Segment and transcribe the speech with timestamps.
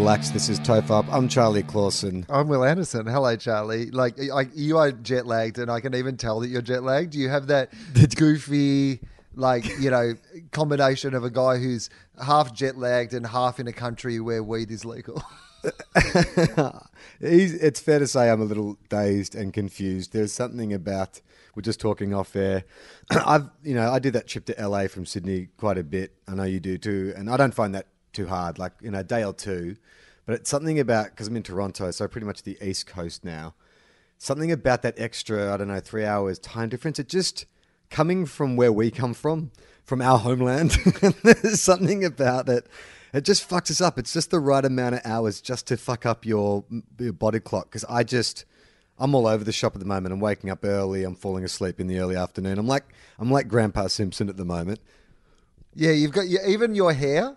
[0.00, 0.30] Relax.
[0.30, 1.06] This is Tofop.
[1.12, 2.24] I'm Charlie Clausen.
[2.30, 3.06] I'm Wil Anderson.
[3.06, 3.90] Hello, Charlie.
[3.90, 7.14] Like, I, you are jet lagged, and I can even tell that you're jet lagged.
[7.14, 7.70] You have that
[8.16, 9.00] goofy,
[9.34, 10.14] like, you know,
[10.52, 11.90] combination of a guy who's
[12.24, 15.22] half jet lagged and half in a country where weed is legal.
[17.20, 20.14] It's fair to say I'm a little dazed and confused.
[20.14, 21.20] There's something about
[21.54, 22.64] we're just talking off air.
[23.10, 26.14] I've you know I did that trip to LA from Sydney quite a bit.
[26.26, 28.58] I know you do too, and I don't find that too hard.
[28.58, 29.76] Like you know, a day or two.
[30.26, 33.54] But it's something about because I'm in Toronto, so pretty much the East Coast now.
[34.18, 36.98] Something about that extra, I don't know, three hours time difference.
[36.98, 37.46] It just
[37.90, 39.50] coming from where we come from,
[39.84, 40.70] from our homeland.
[41.22, 42.66] there's something about it.
[43.12, 43.98] It just fucks us up.
[43.98, 46.64] It's just the right amount of hours just to fuck up your,
[46.98, 47.66] your body clock.
[47.66, 48.44] Because I just,
[48.98, 50.12] I'm all over the shop at the moment.
[50.12, 51.02] I'm waking up early.
[51.02, 52.58] I'm falling asleep in the early afternoon.
[52.58, 52.84] I'm like,
[53.18, 54.78] I'm like Grandpa Simpson at the moment.
[55.74, 57.36] yeah, you've got your, even your hair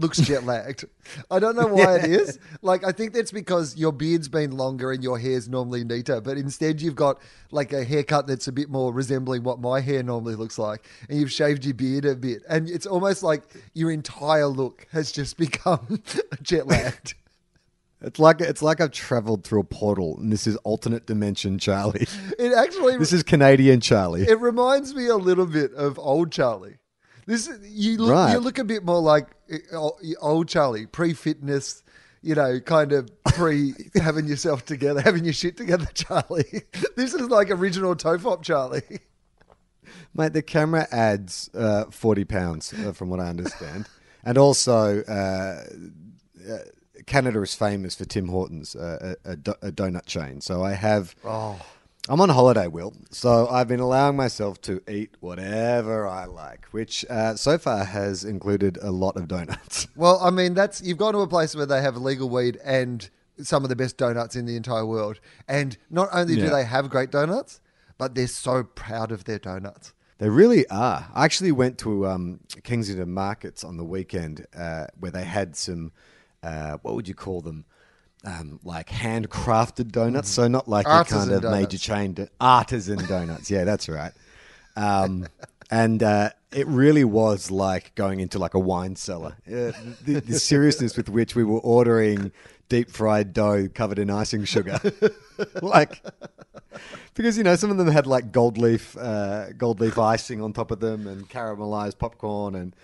[0.00, 0.84] looks jet lagged.
[1.30, 2.38] I don't know why it is.
[2.62, 6.36] Like, I think that's because your beard's been longer and your hair's normally neater, but
[6.36, 7.20] instead you've got
[7.50, 11.18] like a haircut that's a bit more resembling what my hair normally looks like, and
[11.18, 13.42] you've shaved your beard a bit, and it's almost like
[13.74, 16.02] your entire look has just become
[16.42, 17.14] jet lagged.
[18.02, 22.06] It's like it's like I've traveled through a portal, and this is alternate dimension Charlie.
[22.38, 24.22] It actually This is Canadian Charlie.
[24.22, 26.78] It reminds me a little bit of old Charlie.
[27.30, 28.32] This you look Right.
[28.32, 29.28] you look a bit more like
[29.72, 31.84] uh, old Charlie, pre-fitness,
[32.22, 36.64] you know, kind of pre having yourself together, having your shit together, Charlie.
[36.96, 38.82] This is like original Tofop Charlie.
[40.12, 43.88] Mate, the camera adds uh, 40 pounds, uh, from what I understand.
[44.24, 45.62] and also, uh,
[46.52, 46.58] uh,
[47.06, 49.36] Canada is famous for Tim Hortons, uh, a, a
[49.70, 50.40] donut chain.
[50.40, 51.14] So I have.
[51.24, 51.60] Oh.
[52.10, 52.92] I'm on holiday, Wil.
[53.12, 58.24] So I've been allowing myself to eat whatever I like, which uh, so far has
[58.24, 59.86] included a lot of donuts.
[59.96, 63.08] Well, I mean, that's you've gone to a place where they have legal weed and
[63.40, 65.20] some of the best donuts in the entire world.
[65.46, 66.50] And not only do Yeah.
[66.50, 67.60] they have great donuts,
[67.96, 69.92] but they're so proud of their donuts.
[70.18, 71.06] They really are.
[71.14, 75.92] I actually went to um, Kensington Markets on the weekend uh, where they had some,
[76.42, 77.66] uh, what would you call them?
[78.22, 80.28] Um, like handcrafted donuts.
[80.28, 83.50] So not like your kind Artisan of major chain do- artisan donuts.
[83.50, 84.12] Yeah, that's right.
[84.76, 85.26] Um,
[85.70, 89.36] and uh, it really was like going into like a wine cellar.
[89.46, 89.72] Uh,
[90.04, 92.32] the, the seriousness with which we were ordering
[92.68, 94.78] deep fried dough covered in icing sugar,
[95.62, 96.02] like
[97.14, 100.52] because you know some of them had like gold leaf, uh, gold leaf icing on
[100.52, 102.74] top of them, and caramelized popcorn and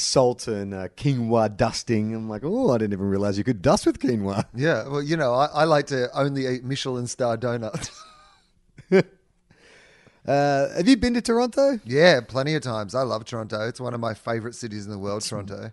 [0.00, 2.14] salt and uh, quinoa dusting.
[2.14, 4.44] I'm like, oh, I didn't even realize you could dust with quinoa.
[4.54, 7.90] Yeah, well, you know, I, I like to only eat Michelin star donuts.
[10.26, 11.80] Uh, have you been to Toronto?
[11.84, 12.94] Yeah, plenty of times.
[12.94, 13.66] I love Toronto.
[13.66, 15.72] It's one of my favorite cities in the world, Toronto.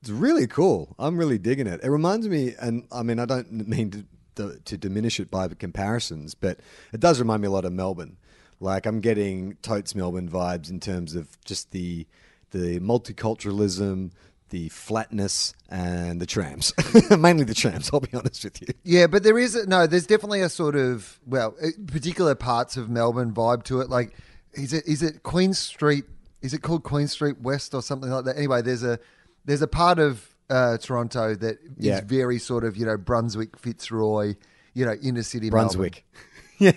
[0.00, 0.96] It's really cool.
[0.98, 1.80] I'm really digging it.
[1.82, 4.04] It reminds me, and I mean, I don't mean to,
[4.36, 6.60] to, to diminish it by the comparisons, but
[6.92, 8.16] it does remind me a lot of Melbourne.
[8.58, 12.06] Like I'm getting totes Melbourne vibes in terms of just the
[12.50, 14.10] the multiculturalism,
[14.50, 16.72] the flatness, and the trams.
[17.18, 17.90] Mainly the trams.
[17.92, 18.68] I'll be honest with you.
[18.82, 19.86] Yeah, but there is a, no.
[19.86, 23.88] There's definitely a sort of well, uh, particular parts of Melbourne vibe to it.
[23.90, 24.14] Like,
[24.54, 26.04] is it is it Queen Street?
[26.42, 28.36] Is it called Queen Street West or something like that?
[28.36, 28.98] Anyway, there's a
[29.44, 32.00] there's a part of uh, Toronto that is Yeah.
[32.04, 34.34] very sort of you know Brunswick, Fitzroy,
[34.74, 36.04] you know inner city Brunswick.
[36.58, 36.72] yeah.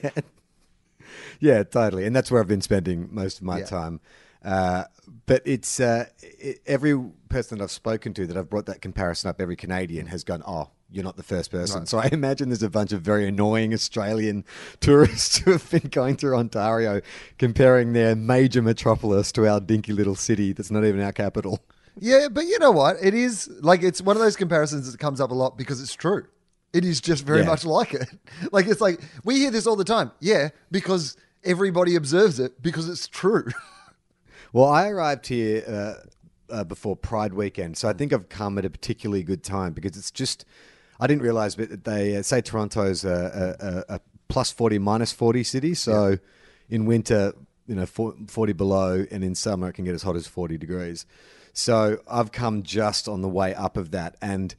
[1.39, 2.05] Yeah, totally.
[2.05, 3.65] And that's where I've been spending most of my Yeah.
[3.65, 3.99] time.
[4.43, 4.83] Uh,
[5.25, 6.99] but it's uh, it, every
[7.29, 10.43] person that I've spoken to that I've brought that comparison up, every Canadian has gone,
[10.45, 11.85] oh, you're not the first person.
[11.85, 14.43] So I imagine there's a bunch of very annoying Australian
[14.79, 17.01] tourists who have been going through Ontario
[17.39, 21.59] comparing their major metropolis to our dinky little city that's not even our capital.
[21.99, 22.97] Yeah, but you know what?
[23.01, 25.93] It is like it's one of those comparisons that comes up a lot because it's
[25.93, 26.25] true.
[26.73, 27.45] It is just very Yeah.
[27.45, 28.09] much like it.
[28.51, 30.11] Like it's like we hear this all the time.
[30.19, 33.45] Yeah, because everybody observes it because it's true.
[34.53, 38.65] Well, I arrived here uh, uh, before Pride weekend, so I think I've come at
[38.65, 40.45] a particularly good time because it's just.
[40.99, 45.11] I didn't realize, but they uh, say Toronto's a, a, a, a plus 40, minus
[45.11, 45.73] 40 city.
[45.73, 46.19] So
[46.69, 47.33] in winter,
[47.67, 51.07] you know, 40 below, and in summer, it can get as hot as 40 degrees.
[51.51, 54.15] So I've come just on the way up of that.
[54.21, 54.53] And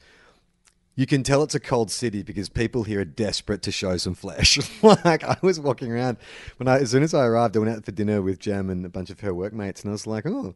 [0.97, 4.15] you can tell it's a cold city because people here are desperate to show some
[4.15, 4.59] flesh.
[4.83, 6.19] like I was walking around
[6.59, 8.85] when I, as soon as I arrived, I went out for dinner with Jem and
[8.87, 10.55] a bunch of her workmates, and I was like, oh.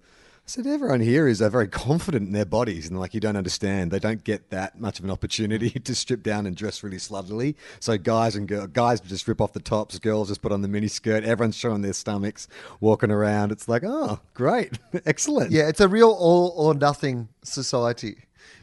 [0.49, 3.37] I said, everyone here is uh, very confident in their bodies, and like you don't
[3.37, 6.96] understand, they don't get that much of an opportunity to strip down and dress really
[6.96, 7.55] sluttily.
[7.81, 10.69] So guys and girls, guys just rip off the tops, girls just put on the
[10.69, 11.23] mini skirt.
[11.23, 12.49] Everyone's showing their stomachs,
[12.81, 13.52] walking around.
[13.52, 15.50] It's like, oh, great, excellent.
[15.50, 18.17] yeah, it's a real all or nothing society.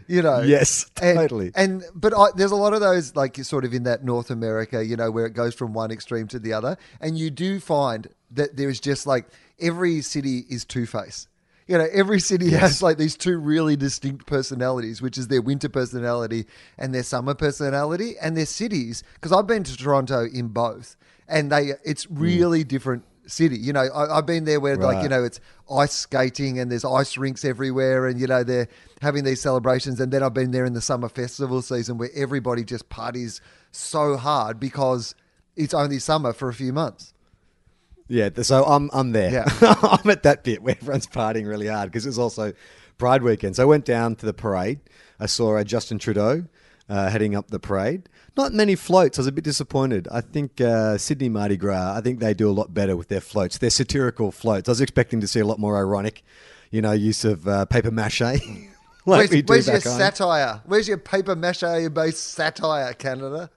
[0.08, 0.42] You know.
[0.42, 1.52] Yes, And- totally.
[1.56, 4.86] And but I, there's a lot of those like sort of in that North America,
[4.86, 8.08] you know, where it goes from one extreme to the other, and you do find
[8.32, 9.28] that there is just like
[9.60, 11.28] every city is two face.
[11.68, 15.70] You know, every city has like these two really distinct personalities, which is their winter
[15.70, 16.46] personality
[16.78, 19.04] and their summer personality, and their cities.
[19.16, 20.96] Because I've been to Toronto in both,
[21.28, 22.20] and they it's mm.
[22.20, 23.58] really different city.
[23.58, 25.40] You know, I, I've been there where like you know it's
[25.72, 28.68] ice skating and there's ice rinks everywhere, and you know they're
[29.02, 30.00] having these celebrations.
[30.00, 33.42] And then I've been there in the summer festival season where everybody just parties
[33.72, 35.16] so hard because
[35.56, 37.14] it's only summer for a few months.
[38.08, 39.32] Yeah, so I'm I'm there.
[39.32, 39.46] Yeah.
[39.82, 42.54] I'm at that bit where everyone's partying really hard because it's also
[42.98, 43.58] Pride weekend.
[43.58, 44.80] So I went down to the parade.
[45.20, 46.46] I saw uh, Justin Trudeau
[46.88, 48.08] uh, heading up the parade.
[48.38, 49.18] Not many floats.
[49.18, 50.08] I was a bit disappointed.
[50.12, 51.96] I think uh, Sydney Mardi Gras.
[51.96, 53.58] I think they do a lot better with their floats.
[53.58, 54.68] They're satirical floats.
[54.68, 56.22] I was expecting to see a lot more ironic,
[56.70, 58.22] you know, use of uh, paper mache.
[59.06, 59.98] like where's where's your home.
[59.98, 60.62] satire?
[60.66, 63.50] Where's your paper mache based satire, Canada?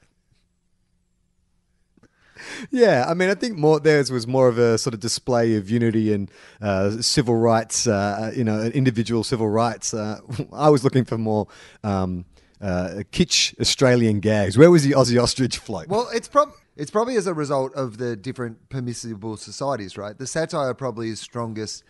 [2.70, 5.68] Yeah, I mean, I think more theirs was more of a sort of display of
[5.68, 6.30] unity and
[6.60, 9.92] uh, civil rights, uh, you know, individual civil rights.
[9.92, 10.20] Uh,
[10.52, 11.48] I was looking for more
[11.82, 12.24] um,
[12.60, 14.58] uh, kitsch Australian gags.
[14.58, 15.88] Where was the Aussie ostrich float?
[15.88, 20.16] Well, it's prob it's probably as a result of the different permissible societies, right?
[20.16, 21.82] The satire probably is strongest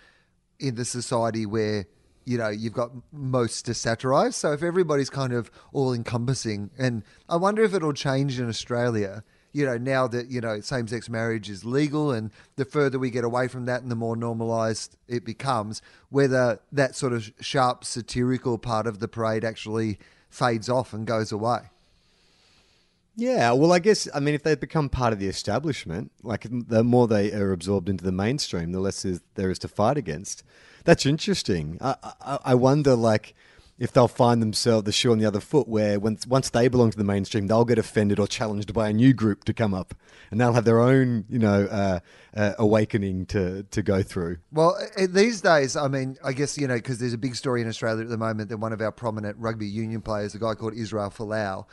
[0.58, 1.86] in the society where
[2.24, 4.36] you know you've got most to satirize.
[4.36, 9.24] So if everybody's kind of all encompassing, and I wonder if it'll change in Australia.
[9.50, 13.24] You know, now that you know same-sex marriage is legal, and the further we get
[13.24, 15.80] away from that, and the more normalised it becomes,
[16.10, 19.98] whether that sort of sharp satirical part of the parade actually
[20.30, 21.60] fades off and goes away.
[23.16, 26.84] Yeah, well, I guess I mean if they become part of the establishment, like the
[26.84, 30.44] more they are absorbed into the mainstream, the less is, there is to fight against.
[30.84, 31.78] That's interesting.
[31.80, 33.34] I, I, I wonder, like,
[33.78, 36.90] if they'll find themselves the shoe on the other foot, where once once they belong
[36.90, 39.94] to the mainstream, they'll get offended or challenged by a new group to come up,
[40.30, 42.00] and they'll have their own, you know, uh,
[42.36, 44.38] uh, awakening to to go through.
[44.52, 44.76] Well,
[45.08, 48.02] these days, I mean, I guess, you know, because there's a big story in Australia
[48.02, 51.10] at the moment that one of our prominent rugby union players, a guy called Israel
[51.10, 51.66] Folau,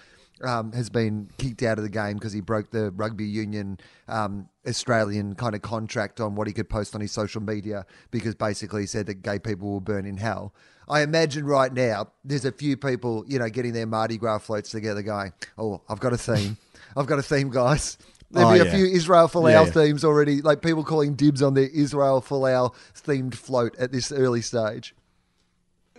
[0.44, 4.50] um, has been kicked out of the game because he broke the rugby union um,
[4.68, 8.82] Australian kind of contract on what he could post on his social media because basically
[8.82, 10.54] he said that gay people will burn in hell.
[10.88, 14.70] I imagine right now there's a few people, you know, getting their Mardi Gras floats
[14.72, 16.58] together going, oh, I've got a theme.
[16.96, 17.98] I've got a theme, guys.
[18.32, 18.72] There'll Oh, be a yeah.
[18.76, 19.72] few Israel Folau Yeah, yeah.
[19.72, 24.42] themes already, like people calling dibs on their Israel Folau themed float at this early
[24.42, 24.96] stage.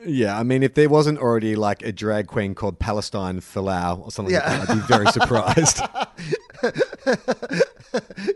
[0.04, 4.10] Yeah, I mean, if there wasn't already like a drag queen called Palestine Folau or
[4.10, 4.58] something Yeah.
[4.58, 5.80] like that, I'd be very surprised.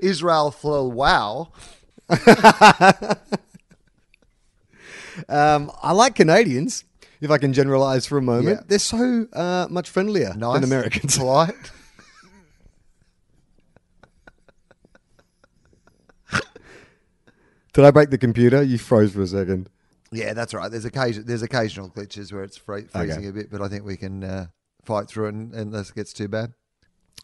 [0.03, 1.49] Israel Folau.
[5.29, 6.85] Um, I like Canadians,
[7.21, 8.59] if I can generalize for a moment.
[8.61, 8.65] Yeah.
[8.67, 10.55] They're so uh, much friendlier Nice.
[10.55, 11.17] than Americans.
[11.19, 11.55] Polite.
[17.73, 18.63] Did I break the computer?
[18.63, 19.71] You froze for a second.
[20.11, 20.71] Yeah, that's right.
[20.71, 23.97] There's occasion there's occasional glitches where it's free, freezing a bit, but I think we
[23.97, 24.47] can uh,
[24.85, 26.53] fight through it unless it gets too bad.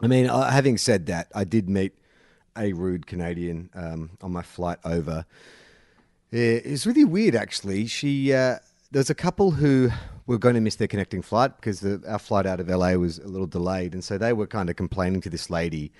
[0.01, 1.93] I mean, uh, having said that, I did meet
[2.57, 5.25] a rude Canadian um, on my flight over.
[6.31, 7.87] Yeah, It was really weird, actually.
[7.87, 8.57] She uh,
[8.91, 9.89] there's a couple who
[10.25, 13.17] were going to miss their connecting flight because the, our flight out of LA was
[13.17, 15.91] a little delayed, and so they were kind of complaining to this lady.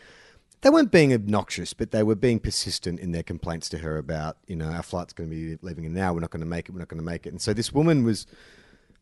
[0.62, 4.38] They weren't being obnoxious, but they were being persistent in their complaints to her about,
[4.48, 6.16] you know, our flight's going to be leaving in an hour.
[6.16, 6.72] We're not going to make it.
[6.72, 7.30] We're not going to make it.
[7.30, 8.26] And so this woman was,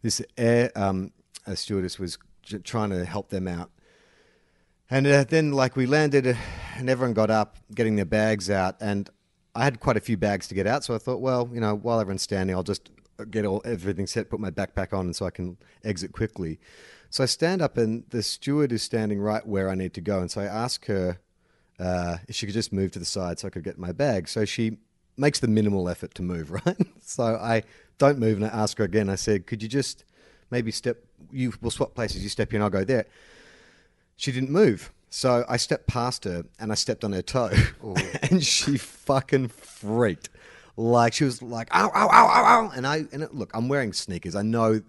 [0.01, 1.11] this air um,
[1.53, 2.17] stewardess was
[2.63, 3.71] trying to help them out.
[4.91, 6.33] And uh, then, like, we landed, uh,
[6.75, 9.09] and everyone got up, getting their bags out, and
[9.55, 10.83] I had quite a few bags to get out.
[10.83, 12.91] So I thought, well, you know, while everyone's standing, I'll just
[13.31, 16.59] get all everything set, put my backpack on, and so I can exit quickly.
[17.09, 20.19] So I stand up, and the steward is standing right where I need to go,
[20.19, 21.19] and so I ask her
[21.79, 24.27] uh, if she could just move to the side so I could get my bag.
[24.27, 24.77] So she
[25.17, 26.77] makes the minimal effort to move, right?
[27.01, 27.63] so I
[27.97, 29.09] don't move, and I ask her again.
[29.09, 30.03] I said, "Could you just
[30.51, 30.97] maybe step?
[31.31, 32.23] You will swap places.
[32.23, 33.05] You step in, I'll go there."
[34.17, 34.91] She didn't move.
[35.15, 37.49] So I stepped past her and I stepped on her toe,
[38.29, 40.27] and she fucking freaked.
[40.75, 43.69] Like she was like, "Ow, ow, ow, ow, ow!" And I and it, look, I'm
[43.69, 44.35] wearing sneakers.
[44.35, 44.81] I know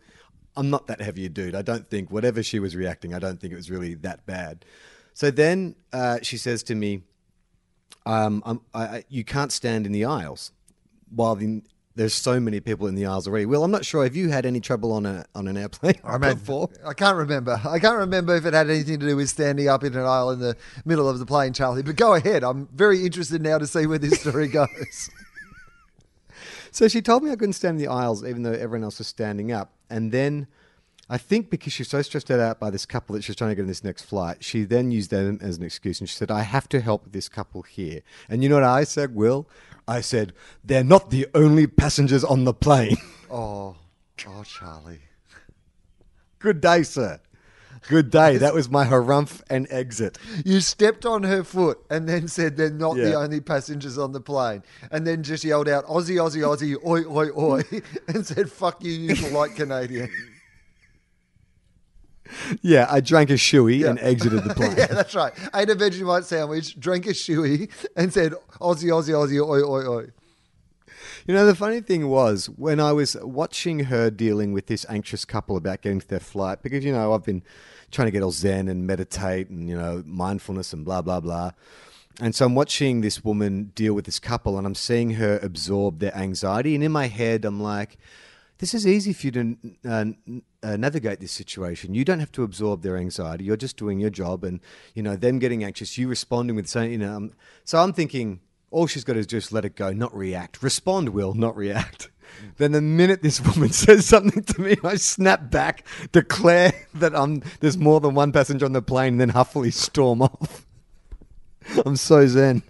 [0.56, 1.54] I'm not that heavy a dude.
[1.54, 4.64] I don't think whatever she was reacting, I don't think it was really that bad.
[5.14, 7.02] So then uh, she says to me,
[8.04, 10.50] um, I, "You can't stand in the aisles."
[11.14, 11.62] While the,
[11.96, 13.46] there's so many people in the aisles already.
[13.46, 14.04] Well, I'm not sure.
[14.04, 16.70] Have you had any trouble on a on an airplane I mean, before?
[16.84, 17.60] I can't remember.
[17.64, 20.30] I can't remember if it had anything to do with standing up in an aisle
[20.30, 21.82] in the middle of the plane, Charlie.
[21.82, 22.44] But go ahead.
[22.44, 25.10] I'm very interested now to see where this story goes.
[26.72, 29.06] So she told me I couldn't stand in the aisles, even though everyone else was
[29.06, 29.72] standing up.
[29.88, 30.46] And then
[31.08, 33.50] I think because she was so stressed out by this couple that she was trying
[33.50, 36.14] to get on this next flight, she then used them as an excuse and she
[36.14, 38.02] said, I have to help this couple here.
[38.28, 39.48] And you know what I said, Wil?
[39.88, 40.32] I said,
[40.64, 42.96] they're not the only passengers on the plane.
[43.30, 43.76] oh,
[44.26, 45.00] oh, Charlie.
[46.38, 47.20] Good day, sir.
[47.88, 48.36] Good day.
[48.36, 50.18] That was my harumph and exit.
[50.44, 54.20] You stepped on her foot and then said they're not the only passengers on the
[54.20, 54.64] plane.
[54.90, 57.62] And then just yelled out, Aussie, Aussie, Aussie, oi, oi, oi,
[58.08, 60.10] and said, fuck you, you polite Canadian.
[62.62, 64.74] Yeah, I drank a shoey and exited the plane.
[64.76, 65.32] yeah, that's right.
[65.54, 70.06] Ate a Vegemite sandwich, drank a shoey, and said, Aussie, Aussie, Aussie, oi, oi, oi.
[71.26, 75.24] You know, the funny thing was when I was watching her dealing with this anxious
[75.24, 77.42] couple about getting to their flight, because, you know, I've been
[77.90, 81.52] trying to get all zen and meditate and, you know, mindfulness and blah, blah, blah.
[82.20, 85.98] And so I'm watching this woman deal with this couple and I'm seeing her absorb
[85.98, 86.74] their anxiety.
[86.74, 87.98] And in my head, I'm like,
[88.58, 90.04] this is easy for you to uh,
[90.62, 91.94] uh, navigate this situation.
[91.94, 93.44] You don't have to absorb their anxiety.
[93.44, 94.60] You're just doing your job, and
[94.94, 95.98] you know them getting anxious.
[95.98, 97.16] You responding with saying, you know.
[97.16, 97.32] Um,
[97.64, 100.62] so I'm thinking all she's got to do is just let it go, not react.
[100.62, 102.10] Respond, will not react.
[102.58, 107.42] Then the minute this woman says something to me, I snap back, declare that I'm
[107.60, 110.66] there's more than one passenger on the plane, and then huffily storm off.
[111.86, 112.62] I'm so zen.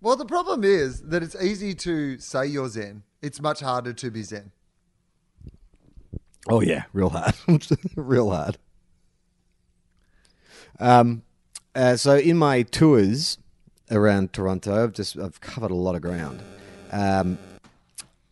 [0.00, 3.04] Well, the problem is that it's easy to say you're Zen.
[3.22, 4.50] It's much harder to be Zen.
[6.48, 7.34] Oh yeah, real hard,
[7.96, 8.58] real hard.
[10.80, 11.22] Um,
[11.74, 13.38] uh, so in my tours
[13.92, 16.42] around Toronto, I've just I've covered a lot of ground.
[16.90, 17.38] Um,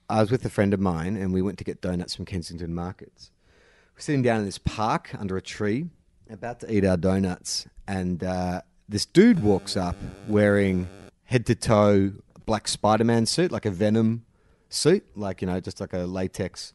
[0.09, 2.75] I was with a friend of mine, and we went to get donuts from Kensington
[2.75, 3.31] Markets.
[3.95, 5.87] We're sitting down in this park under a tree,
[6.29, 9.95] about to eat our donuts, and uh, this dude walks up
[10.27, 10.89] wearing
[11.25, 12.13] head to toe
[12.45, 14.25] black Spider Man suit, like a Venom
[14.71, 16.73] suit, like you know, just like a latex.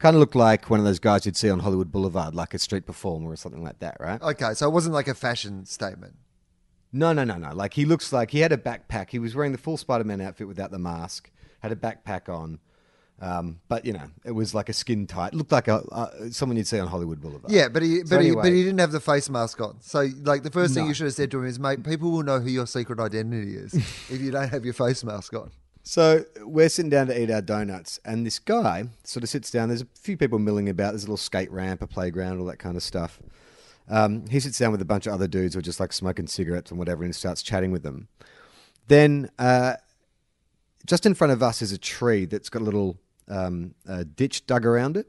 [0.00, 2.58] Kind of looked like one of those guys you'd see on Hollywood Boulevard, like a
[2.58, 4.20] street performer or something like that, right?
[4.20, 6.16] Okay, so it wasn't like a fashion statement.
[6.92, 7.54] No, no, no, no.
[7.54, 9.10] Like he looks like he had a backpack.
[9.10, 11.30] He was wearing the full Spider-Man outfit without the mask.
[11.60, 12.58] Had a backpack on,
[13.20, 15.32] um, but you know, it was like a skin tight.
[15.32, 17.52] Looked like a uh, someone you'd see on Hollywood Boulevard.
[17.52, 19.78] Yeah, but he, but So he, but he didn't have the face mask on.
[19.80, 20.88] So, like, the first thing No.
[20.88, 23.56] you should have said to him is, "Mate, people will know who your secret identity
[23.56, 23.74] is
[24.10, 25.50] if you don't have your face mask on."
[25.86, 29.68] So we're sitting down to eat our donuts, and this guy sort of sits down.
[29.68, 30.92] There's a few people milling about.
[30.92, 33.20] There's a little skate ramp, a playground, all that kind of stuff.
[33.90, 36.26] Um, he sits down with a bunch of other dudes who are just like smoking
[36.26, 38.08] cigarettes and whatever, and starts chatting with them.
[38.88, 39.74] Then, uh,
[40.86, 42.96] just in front of us is a tree that's got a little
[43.28, 45.06] um, uh, ditch dug around it.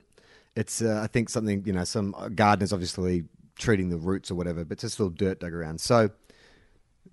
[0.58, 3.24] It's, uh, I think, something you know, some gardeners obviously
[3.58, 5.80] treating the roots or whatever, but just a little dirt dug around.
[5.80, 6.10] So,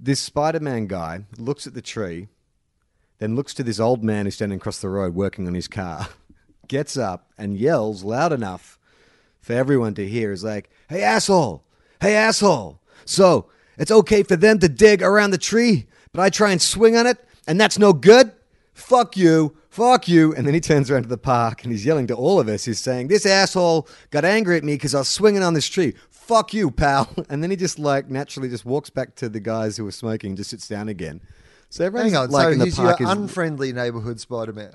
[0.01, 2.27] this Spider-Man guy looks at the tree
[3.23, 6.09] then looks to this old man who's standing across the road working on his car,
[6.69, 8.81] gets up and yells loud enough
[9.41, 10.33] for everyone to hear.
[10.33, 11.63] Is like, "Hey asshole!
[12.01, 12.81] Hey asshole!
[13.05, 13.47] So
[13.79, 17.07] it's okay for them to dig around the tree, but I try and swing on
[17.07, 18.33] it, and that's no good.
[18.75, 19.57] Fuck you!
[19.71, 22.41] Fuck you!" And then he turns around to the park and he's yelling to all
[22.41, 22.65] of us.
[22.65, 25.95] He's saying, "This asshole got angry at me because I was swinging on this tree."
[26.11, 27.09] Fuck you, pal.
[27.29, 30.35] And then he just like naturally just walks back to the guys who were smoking,
[30.35, 31.21] just sits down again.
[31.73, 34.75] So everyone's Hang on, like so in the he's your park is unfriendly neighborhood Spider-Man.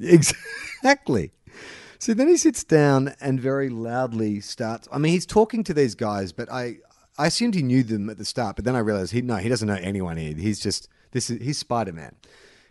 [0.00, 1.30] Exactly.
[2.00, 4.88] So then he sits down and very loudly starts.
[4.90, 6.78] I mean, he's talking to these guys, but I
[7.16, 9.48] I assumed he knew them at the start, but then I realized he no, he
[9.48, 10.34] doesn't know anyone here.
[10.34, 12.16] He's just this is he's Spider Man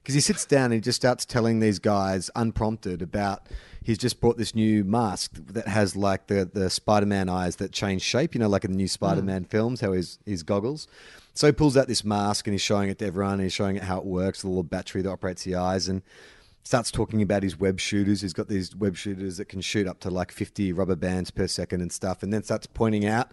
[0.03, 3.47] because he sits down and he just starts telling these guys unprompted about
[3.81, 7.71] he's just brought this new mask that has like the the Spider Man eyes that
[7.71, 8.35] change shape.
[8.35, 9.49] You know, like in the new Spider Man mm.
[9.49, 10.89] films, how his his goggles.
[11.33, 13.33] So he pulls out this mask and he's showing it to everyone.
[13.33, 16.01] And he's showing it how it works, the little battery that operates the eyes and
[16.63, 18.21] starts talking about his web shooters.
[18.21, 21.47] He's got these web shooters that can shoot up to like 50 rubber bands per
[21.47, 22.21] second and stuff.
[22.21, 23.31] And then starts pointing out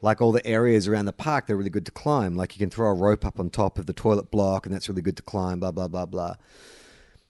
[0.00, 2.34] like all the areas around the park that are really good to climb.
[2.34, 4.88] Like you can throw a rope up on top of the toilet block and that's
[4.88, 6.34] really good to climb, blah, blah, blah, blah.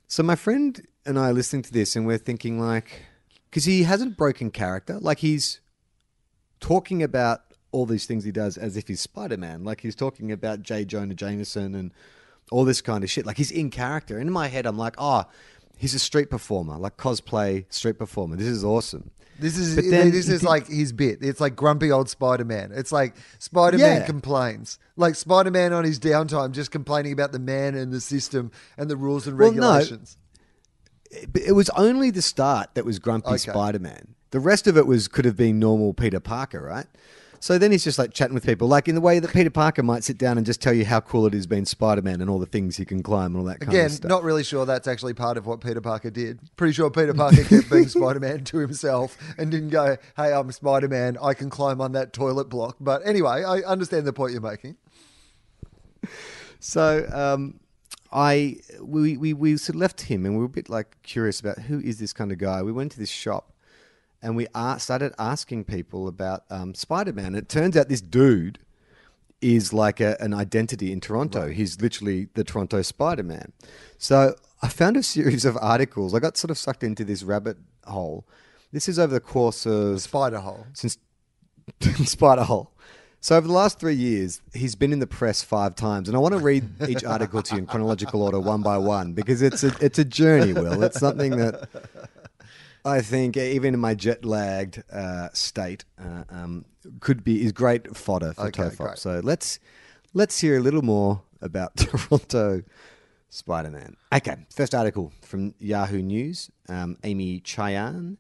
[0.07, 3.03] So my friend and I are listening to this and we're thinking like,
[3.51, 4.99] because he hasn't broken character.
[4.99, 5.61] Like he's
[6.61, 7.43] talking about
[7.79, 9.65] all these things he does as if he's Spider Man.
[9.65, 10.85] Like he's talking about J.
[10.85, 11.93] Jonah Jameson and
[12.51, 13.25] all this kind of shit.
[13.25, 14.19] Like he's in character.
[14.19, 15.25] And in my head, I'm like, oh,
[15.77, 18.37] he's a street performer, like cosplay street performer.
[18.37, 19.11] This is awesome.
[19.41, 21.19] This is But then this is did- like his bit.
[21.23, 22.73] It's like grumpy old Spider Man.
[22.75, 24.07] It's like Spider Man Yeah.
[24.07, 28.51] complains, like Spider Man on his downtime, just complaining about the man and the system
[28.77, 29.61] and the rules and Well, no.
[29.75, 30.17] regulations.
[31.11, 33.39] It, it was only the start that was grumpy Okay.
[33.39, 34.15] Spider Man.
[34.31, 36.87] The rest of it was could have been normal Peter Parker, right?
[37.41, 39.83] So then he's just like chatting with people, like in the way that Peter Parker
[39.83, 42.29] might sit down and just tell you how cool it is being Spider Man and
[42.29, 44.09] all the things he can climb and all that kind Again, of stuff.
[44.09, 46.41] not really sure that's actually part of what Peter Parker did.
[46.57, 50.51] Pretty sure Peter Parker kept being Spider Man to himself and didn't go, "Hey, I'm
[50.53, 51.17] Spider Man.
[51.23, 54.77] I can climb on that toilet block." But anyway, I understand the point you're making.
[56.61, 57.61] So um,
[58.13, 61.41] I we, we we sort of left him and we were a bit like curious
[61.41, 62.63] about who is this kind of guy.
[62.63, 63.53] We went to this shop
[64.23, 64.47] and we
[64.79, 67.35] started asking people about um, Spider Man.
[67.35, 68.59] It turns out this dude
[69.41, 71.49] is like a, an identity in Toronto.
[71.49, 73.53] He's literally the Toronto Spider Man.
[73.97, 76.15] So I found a series of articles.
[76.15, 77.57] I got sort of sucked into this rabbit
[77.87, 78.27] hole.
[78.73, 80.67] This is over the course of Spider Hole.
[80.75, 80.99] since
[82.05, 82.73] Spider Hole.
[83.21, 86.21] So over the last three years, he's been in the press five times, and I
[86.21, 89.65] want to read each article to you in chronological order, one by one, because it's
[89.65, 90.53] a it's a journey.
[90.53, 91.69] Wil it's something that
[92.85, 96.65] I think even in my jet lagged uh, state uh, um,
[97.01, 98.77] could be is great fodder for Okay, Tofop.
[98.77, 98.99] great.
[98.99, 99.59] So let's
[100.15, 102.63] let's hear a little more about Toronto
[103.29, 103.97] Spider Man.
[104.15, 106.51] Okay, first article from Yahoo News.
[106.69, 108.17] Um, Amy Chayan,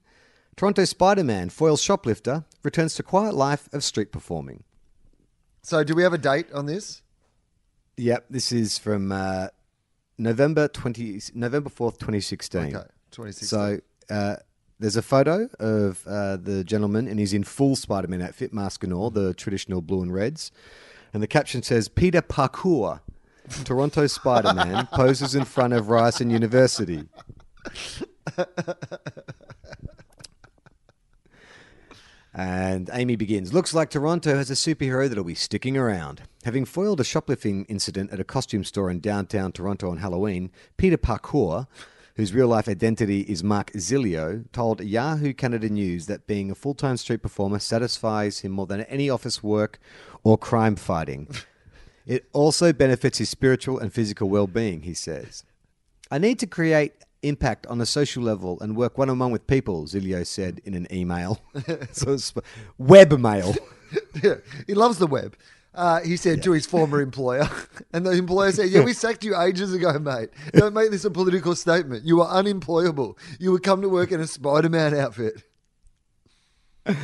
[0.57, 4.65] Toronto Spider Man foils shoplifter, returns to quiet life of street performing.
[5.63, 7.03] So, do we have a date on this?
[7.97, 9.49] Yep, this is from uh,
[10.19, 12.77] November twenty November fourth, twenty sixteen.
[12.77, 13.47] Okay, 2016.
[13.49, 13.81] So
[14.15, 14.37] uh,
[14.79, 18.93] there's a photo of uh, the gentleman, and he's in full Spider-Man outfit, mask and
[18.93, 20.53] all, the traditional blue and reds.
[21.13, 23.01] And the caption says, "Peter Parkour,
[23.65, 27.05] Toronto Spider-Man poses in front of Ryerson University."
[32.35, 33.53] And Amy begins.
[33.53, 36.23] Looks like Toronto has a superhero that'll be sticking around.
[36.45, 40.97] Having foiled a shoplifting incident at a costume store in downtown Toronto on Halloween, Peter
[40.97, 41.67] Parkour,
[42.19, 46.75] whose real life identity is Mark Zilio, told Yahoo Canada News that being a full
[46.75, 49.79] time street performer satisfies him more than any office work
[50.23, 51.29] or crime fighting.
[52.07, 55.45] It also benefits his spiritual and physical well being, he says.
[56.11, 59.47] I need to create impact on a social level and work one on one with
[59.47, 61.39] people, Zilio said in an email.
[61.93, 62.33] so it's
[62.79, 63.55] web mail.
[64.23, 65.37] Yeah, he loves the web.
[65.79, 67.49] Uh, he said to his former employer,
[67.93, 70.31] and the employer said, "Yeah, we sacked you ages ago, mate.
[70.53, 72.05] Don't make this a political statement.
[72.05, 73.17] You are unemployable.
[73.39, 75.45] You would come to work in a Spider-Man outfit."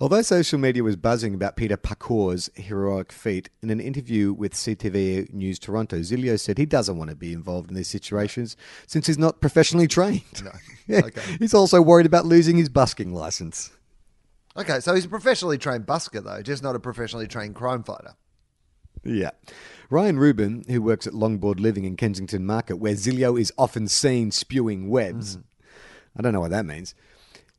[0.00, 5.32] Although social media was buzzing about Peter Parkour's heroic feat, in an interview with CTV
[5.32, 9.16] News Toronto, Zilio said he doesn't want to be involved in these situations since he's
[9.16, 10.44] not professionally trained.
[10.44, 10.98] No.
[10.98, 11.36] Okay.
[11.38, 13.70] He's also worried about losing his busking license.
[14.58, 18.14] Okay, so he's a professionally trained busker, though, just not a professionally trained crime fighter.
[19.04, 19.30] Yeah.
[19.88, 24.32] Ryan Rubin, who works at Longboard Living in Kensington Market, where Zilio is often seen
[24.32, 25.36] spewing webs.
[25.36, 25.42] Mm.
[26.16, 26.96] I don't know what that means.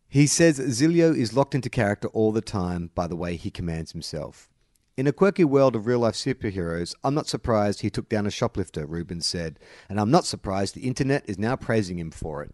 [0.10, 3.94] He says Zilio is locked into character all the time by the way he commands
[3.94, 4.50] himself.
[4.98, 8.32] In a quirky world of real life superheroes, I'm not surprised he took down a
[8.32, 9.58] shoplifter, Rubin said,
[9.88, 12.54] and I'm not surprised the internet is now praising him for it.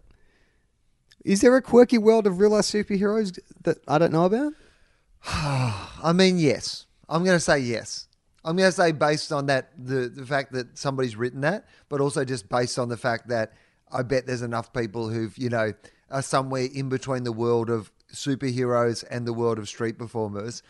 [1.24, 4.52] Is there a quirky world of real life superheroes that I don't know about?
[5.24, 6.86] I mean, yes.
[7.08, 8.06] I'm going to say yes.
[8.44, 12.00] I'm going to say based on that the the fact that somebody's written that, but
[12.00, 13.54] also just based on the fact that
[13.90, 15.72] I bet there's enough people who've you know
[16.10, 20.62] are somewhere in between the world of superheroes and the world of street performers.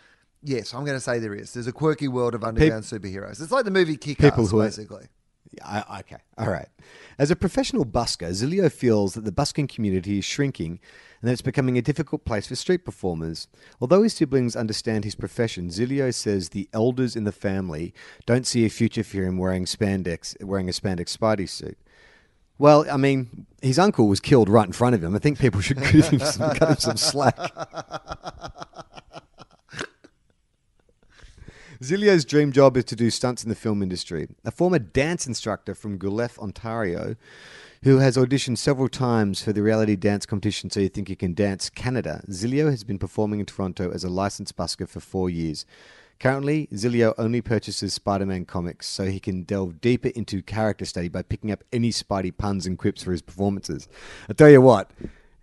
[0.42, 1.52] Yes, I'm going to say there is.
[1.52, 3.42] There's a quirky world of underground superheroes.
[3.42, 5.08] It's like the movie Kick-Ass, basically.
[5.64, 6.68] I, okay, all right.
[7.18, 10.80] As a professional busker, Zilio feels that the busking community is shrinking
[11.20, 13.48] and that it's becoming a difficult place for street performers.
[13.80, 17.94] Although his siblings understand his profession, Zilio says the elders in the family
[18.26, 21.78] don't see a future for him wearing spandex, wearing a spandex Spidey suit.
[22.58, 25.14] Well, I mean, his uncle was killed right in front of him.
[25.14, 27.36] I think people should give him some, cut him some slack.
[31.82, 34.28] Zilio's dream job is to do stunts in the film industry.
[34.44, 37.16] A former dance instructor from Guelph, Ontario,
[37.82, 41.34] who has auditioned several times for the reality dance competition So You Think You Can
[41.34, 45.66] Dance Canada, Zilio has been performing in Toronto as a licensed busker for four years.
[46.18, 51.08] Currently, Zilio only purchases Spider Man comics so he can delve deeper into character study
[51.08, 53.86] by picking up any Spidey puns and quips for his performances.
[54.30, 54.90] I tell you what,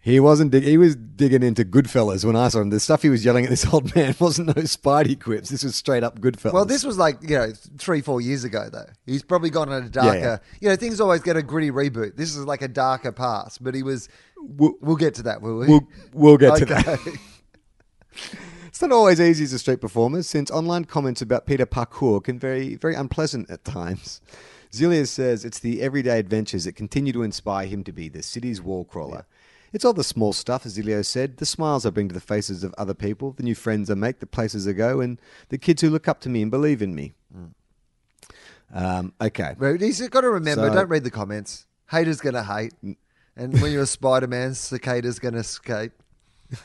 [0.04, 0.52] he wasn't.
[0.52, 2.70] Dig- he was digging into Goodfellas when I saw him.
[2.72, 5.50] The stuff he was yelling at this old man wasn't no Spidey quips.
[5.50, 6.52] This was straight up Goodfellas.
[6.54, 8.86] Well, this was like you know three, four years ago though.
[9.06, 10.18] He's probably gone on a darker.
[10.20, 10.38] yeah.
[10.60, 12.18] You know, things always get a gritty reboot.
[12.18, 14.10] This is like a darker past, but he was.
[14.38, 15.68] We'll- We'll get to that, will we?
[15.68, 17.00] We'll, we'll get to that.
[18.68, 22.39] It's not always easy as a street performer, since online comments about Peter Parkour can
[22.39, 24.20] very, very unpleasant at times.
[24.72, 28.63] Zilius says it's the everyday adventures that continue to inspire him to be the city's
[28.63, 29.28] wall crawler.
[29.74, 32.64] It's all the small stuff, as Zilio said, the smiles I bring to the faces
[32.64, 35.82] of other people, the new friends I make, the places I go, and the kids
[35.82, 37.14] who look up to me and believe in me.
[38.72, 39.56] Um, okay.
[39.80, 41.66] He's got to remember: So- don't read the comments.
[41.90, 42.74] Haters gonna hate,
[43.36, 45.92] and when you're a Spider Man, cicada's gonna escape.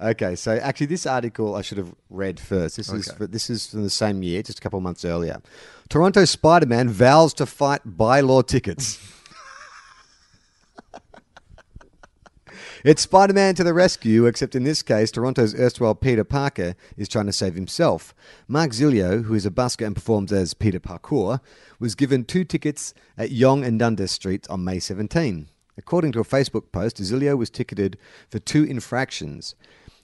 [0.00, 2.76] Okay, so actually, this article I should have read first.
[2.76, 5.40] This is for, this is from the same year, just a couple of months earlier.
[5.88, 8.98] Toronto Spider Man vows to fight bylaw tickets.
[12.82, 17.08] it's Spider Man to the rescue, except in this case, Toronto's erstwhile Peter Parker is
[17.08, 18.14] trying to save himself.
[18.48, 21.40] Mark Zilio, who is a busker and performs as Peter Parkour,
[21.78, 25.48] was given two tickets at Yonge and Dundas Streets on May 17.
[25.76, 27.98] According to a Facebook post, Zilio was ticketed
[28.30, 29.54] for two infractions.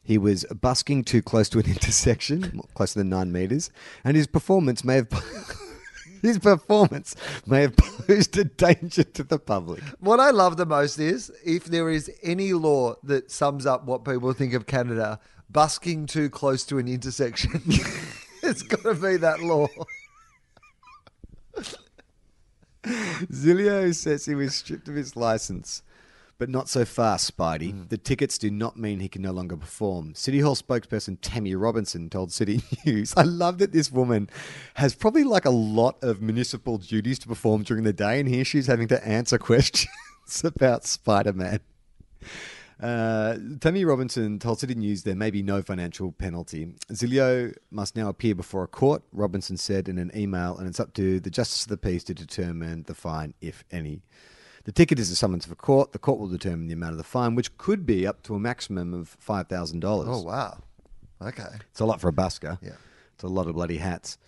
[0.02, 3.70] He was busking too close to an intersection, closer than nine meters,
[4.04, 5.08] and his performance may have
[6.26, 7.14] his performance
[7.46, 9.82] may have posed a danger to the public.
[10.00, 14.04] What I love the most is if there is any law that sums up what
[14.04, 17.62] people think of Canada, busking too close to an intersection.
[18.42, 19.68] it's got to be that law.
[23.32, 25.82] Zilio says he was stripped of his license.
[26.38, 27.70] But not so fast, Spidey.
[27.72, 27.82] Hmm.
[27.88, 30.14] The tickets do not mean he can no longer perform.
[30.14, 34.28] City Hall spokesperson Tammy Robinson told City News, I love that this woman
[34.74, 38.44] has probably like a lot of municipal duties to perform during the day, and here
[38.44, 39.88] she's having to answer questions
[40.44, 41.60] about Spider Man.
[42.78, 46.74] Uh, Tammy Robinson told City News there may be no financial penalty.
[46.92, 50.92] Zilio must now appear before a court, Robinson said in an email, and it's up
[50.94, 54.02] to the Justice of the Peace to determine the fine, if any.
[54.66, 55.92] The ticket is a summons for court.
[55.92, 58.40] The court will determine the amount of the fine, which could be up to a
[58.40, 59.84] maximum of $5,000.
[59.84, 60.58] Oh, wow.
[61.22, 61.44] Okay.
[61.70, 62.58] It's a lot for a busker.
[62.60, 62.72] Yeah.
[63.14, 64.18] It's a lot of bloody hats.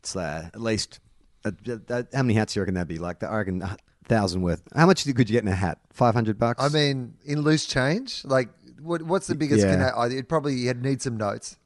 [0.00, 0.98] It's uh, at least,
[1.44, 1.52] uh,
[1.88, 2.98] uh, how many hats do you reckon that'd be?
[2.98, 3.76] Like, I reckon a
[4.06, 4.62] thousand worth.
[4.74, 5.78] How much could you get in a hat?
[5.92, 6.60] 500 bucks?
[6.60, 8.48] I mean, in loose change, like,
[8.82, 9.64] what, what's the biggest?
[9.64, 9.76] Yeah.
[9.76, 11.56] Cana- I'd probably you'd need some notes.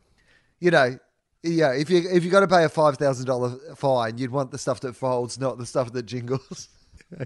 [0.60, 0.98] You know,
[1.42, 1.72] yeah.
[1.72, 4.58] If you if you got to pay a five thousand dollar fine, you'd want the
[4.58, 6.68] stuff that folds, not the stuff that jingles.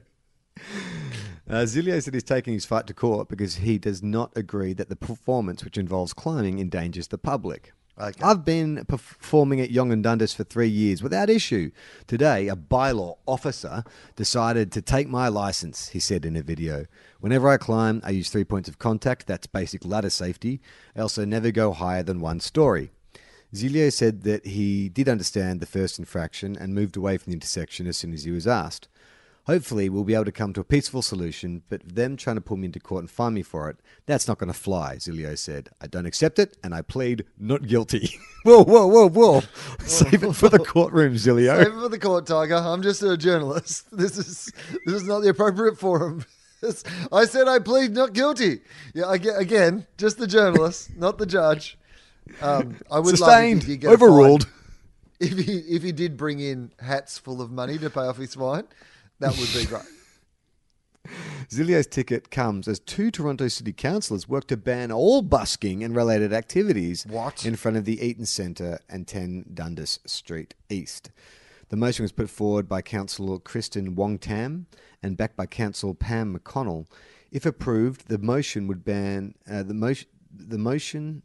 [1.49, 4.89] Uh, Zilio said he's taking his fight to court because he does not agree that
[4.89, 7.73] the performance, which involves climbing, endangers the public.
[8.01, 8.23] Okay.
[8.25, 11.71] I've been performing at Yonge and Dundas for three years without issue.
[12.07, 13.85] Today, a bylaw officer
[14.17, 16.87] decided to take my license, he said in a video.
[17.21, 19.27] Whenever I climb, I use three points of contact.
[19.27, 20.63] That's basic ladder safety.
[20.97, 22.93] I also never go higher than one story.
[23.55, 27.87] Zilio said that he did understand the first infraction and moved away from the intersection
[27.87, 28.89] as soon as he was asked.
[29.47, 32.57] Hopefully, we'll be able to come to a peaceful solution, but them trying to pull
[32.57, 33.77] me into court and fine me for it,
[34.07, 35.71] that's not going to fly, Zilio said.
[35.81, 38.21] I don't accept it, and I plead not guilty.
[38.45, 39.43] whoa, whoa, whoa, whoa.
[39.81, 41.57] Save it for the courtroom, Zilio.
[41.57, 42.55] Save it for the court, Tiger.
[42.55, 43.87] I'm just a journalist.
[43.93, 44.53] This is
[44.87, 46.25] this is not the appropriate forum.
[47.13, 48.61] I said I plead not guilty.
[48.95, 51.79] Yeah, aga- again, just the journalist, not the judge.
[52.41, 54.49] Um, I would Sustained, love if get overruled.
[55.21, 58.35] If he if he did bring in hats full of money to pay off his
[58.35, 58.65] fine,
[59.23, 59.83] that would be great.
[61.51, 66.33] Zilio's ticket comes as two Toronto City councillors work to ban all busking and related
[66.33, 67.45] activities What?
[67.45, 71.11] in front of the Eaton Centre and 10 Dundas Street East.
[71.69, 74.67] The motion was put forward by Councillor Kristyn Wong Tam
[75.03, 76.87] and backed by Councillor Pam McConnell.
[77.31, 80.09] If approved, the motion would ban uh, the motion.
[80.35, 81.23] The motion,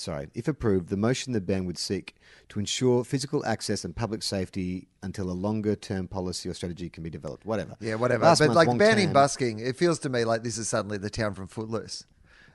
[0.00, 2.16] sorry, if approved, the motion the ban would seek
[2.48, 7.10] to ensure physical access and public safety until a longer-term policy or strategy can be
[7.10, 7.44] developed.
[7.46, 7.76] Whatever.
[7.80, 8.24] Yeah, whatever.
[8.24, 10.98] Last but month, like banning Tam- busking, it feels to me like this is suddenly
[10.98, 12.06] the town from Footloose.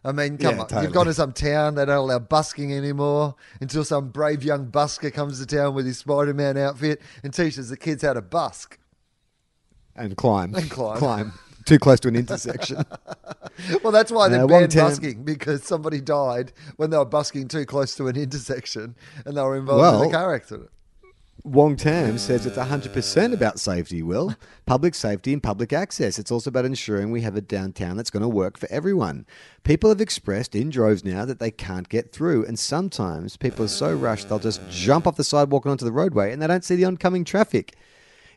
[0.03, 0.67] I mean, come Yeah, on.
[0.67, 0.84] totally.
[0.86, 5.12] You've gone to some town, they don't allow busking anymore until some brave young busker
[5.12, 8.77] comes to town with his Spider Man outfit and teaches the kids how to busk.
[9.95, 10.97] and climb And climb.
[10.97, 11.34] climb
[11.65, 12.84] too close to an intersection.
[13.84, 17.65] Well, that's why they Uh, banned busking because somebody died when they were busking too
[17.65, 20.69] close to an intersection and they were involved in Well- a car accident.
[21.45, 24.36] Wong Tam says it's 100% about safety, Wil.
[24.65, 26.17] Public safety and public access.
[26.19, 29.25] It's also about ensuring we have a downtown that's going to work for everyone.
[29.63, 33.69] People have expressed in droves now that they can't get through, and sometimes people are
[33.69, 36.65] so rushed they'll just jump off the sidewalk and onto the roadway and they don't
[36.65, 37.75] see the oncoming traffic.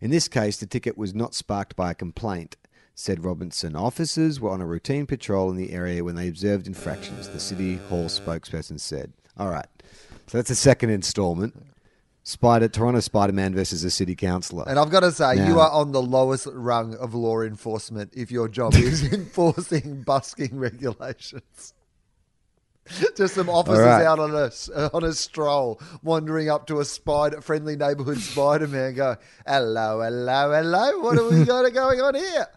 [0.01, 2.57] In this case, the ticket was not sparked by a complaint.
[3.01, 7.29] Said Robinson officers were on a routine patrol in the area when they observed infractions,
[7.29, 9.13] the City Hall spokesperson said.
[9.37, 9.69] All right.
[10.27, 11.55] So that's the second installment.
[12.25, 14.65] Spider Toronto Spider Man versus a city councillor.
[14.67, 18.33] And I've got to say, you are on the lowest rung of law enforcement if
[18.33, 21.75] your job is enforcing busking regulations.
[23.17, 24.05] Just some officers right.
[24.07, 24.51] out on a
[24.93, 30.53] on a stroll, wandering up to a spider friendly neighborhood Spider Man, go, "Hello, hello,
[30.53, 30.99] hello.
[31.01, 32.49] What have we got going on here?"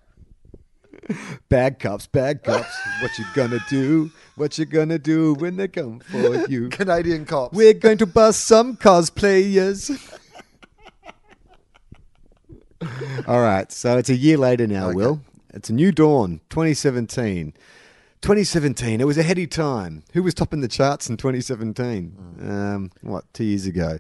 [1.49, 2.73] Bad cops, bad cops.
[3.01, 4.11] what you gonna do?
[4.35, 6.69] What you gonna do when they come for you?
[6.71, 7.55] Canadian cops.
[7.55, 9.89] We're going to bust some cosplayers.
[13.27, 14.95] All right, so it's a year later now, Okay.
[14.95, 15.21] Wil.
[15.53, 17.53] It's a new dawn, 2017.
[18.21, 20.03] 2017, it was a heady time.
[20.13, 22.15] Who was topping the charts in 2017?
[22.41, 23.97] Um, what, two years ago?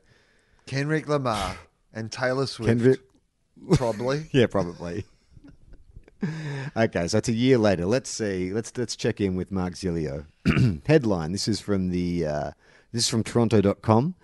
[0.65, 1.57] Kendrick Lamar
[1.93, 2.69] and Taylor Swift.
[2.69, 2.99] Kendrick.
[3.73, 4.27] probably.
[4.31, 5.05] Yeah, probably.
[6.77, 7.85] okay, so it's a year later.
[7.85, 8.53] Let's see.
[8.53, 10.25] Let's let's check in with Mark Zilio.
[10.85, 11.31] Headline.
[11.31, 12.51] This is from the uh,
[12.91, 14.15] this is from Toronto.com,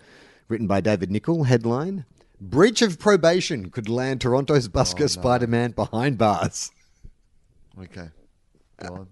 [0.48, 1.46] written by David Nickle.
[1.46, 2.04] Headline:
[2.40, 6.70] Breach of probation could land Toronto's busker Spider-Man behind bars.
[7.80, 8.08] Okay.
[8.78, 9.08] Go on.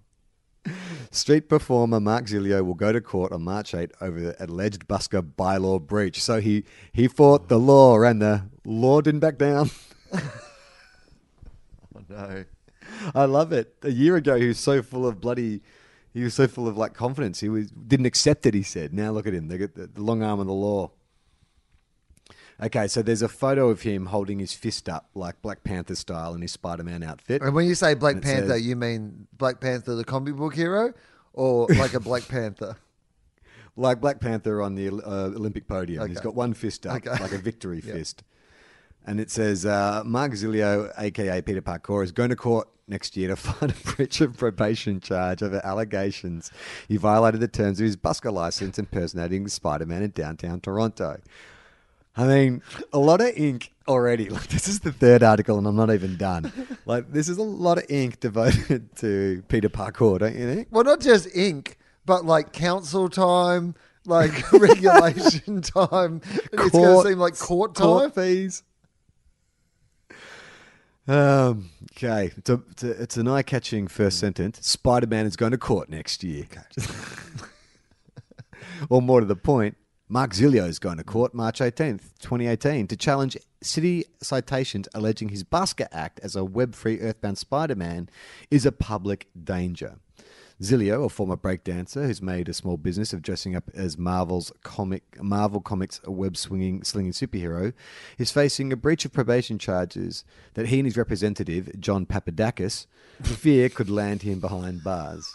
[1.11, 5.23] Street performer Mark Zilio will go to court on March 8 over the alleged busker
[5.23, 6.23] bylaw breach.
[6.23, 9.71] So he he fought the law, and the law didn't back down.
[11.97, 12.45] Oh, no.
[13.15, 13.75] I love it.
[13.83, 15.63] A year ago, he was so full of bloody.
[16.13, 17.41] He was so full of like confidence.
[17.41, 18.55] He was didn't accept it.
[18.55, 19.49] He said, "Now look at him.
[19.49, 20.91] They got the, the long arm of the law."
[22.63, 26.35] Okay, so there's a photo of him holding his fist up like Black Panther style
[26.35, 27.43] in his Spider-Man outfit.
[27.43, 30.95] And when you say Black Panther, says- you mean Black Panther, the comic book hero,
[31.35, 32.79] or like a Black Panther?
[33.77, 36.09] like Black Panther on the uh, Olympic podium.
[36.09, 37.11] He's got one fist up, Okay.
[37.23, 38.23] like a victory fist.
[39.07, 43.29] And it says, uh, Mark Zilio, aka Peter Parkour, is going to court next year
[43.29, 46.51] to fight a breach of probation charge over allegations
[46.89, 51.21] he violated the terms of his busker license impersonating Spider Man in downtown Toronto.
[52.19, 54.29] I mean, a lot of ink already.
[54.37, 56.51] Like, this is the third article, and I'm not even done.
[56.87, 60.69] Like, this is a lot of ink devoted to Peter Parkour, don't you think?
[60.71, 63.75] Well, not just ink, but like council time,
[64.07, 66.21] like regulation time.
[66.53, 67.87] it's going to seem like court time.
[67.87, 68.63] court fees.
[71.09, 74.67] Um, okay, it's a, it's a, it's an eye-catching first sentence.
[74.67, 76.47] Spider-Man is going to court next year.
[78.91, 79.77] or more to the point,
[80.09, 85.45] Mark Zilio is going to court March 18th, 2018, to challenge city citations alleging his
[85.45, 88.09] Busker Act as a web-free Earthbound Spider-Man
[88.51, 89.97] is a public danger.
[90.63, 95.23] Zilio, a former breakdancer who's made a small business of dressing up as Marvel's comic
[95.23, 97.75] Marvel Comics web swinging slinging superhero,
[98.17, 102.87] is facing a breach of probation charges that he and his representative John Papadakis
[103.23, 105.31] fear could land him behind bars.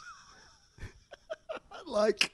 [1.86, 2.32] Like,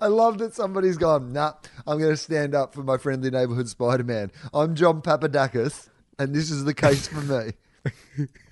[0.00, 1.54] I love that somebody's gone, nah,
[1.86, 4.30] I'm going to stand up for my friendly neighborhood Spider Man.
[4.54, 8.26] I'm John Papadakis, and this is the case for me.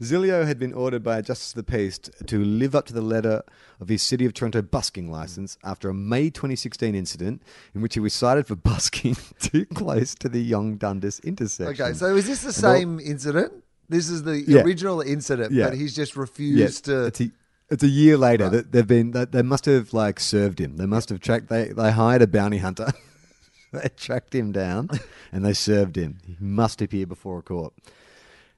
[0.00, 3.00] Zilio had been ordered by a Justice of the Peace to live up to the
[3.00, 3.42] letter
[3.80, 7.42] of his City of Toronto busking license after a May 2016 incident
[7.74, 11.84] in which he was cited for busking too close to the Yonge Dundas intersection.
[11.84, 13.52] Okay, so is this the And all- same incident?
[13.88, 14.62] This is the Yeah.
[14.62, 15.68] original incident, Yeah.
[15.70, 17.04] but he's just Yeah, refused to.
[17.06, 17.30] it's a,
[17.70, 18.52] it's a year later Right.
[18.52, 20.76] that they've been that they must have like served him.
[20.76, 21.48] They must have tracked.
[21.48, 22.92] They they hired a bounty hunter.
[23.72, 24.88] they tracked him down
[25.32, 26.18] and they served him.
[26.26, 27.74] He must appear before a court.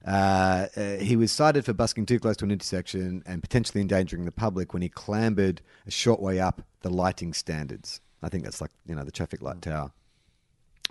[0.07, 4.25] Uh, uh, he was cited for busking too close to an intersection and potentially endangering
[4.25, 8.01] the public when he clambered a short way up the lighting standards.
[8.23, 9.93] I think that's like you know the traffic light tower.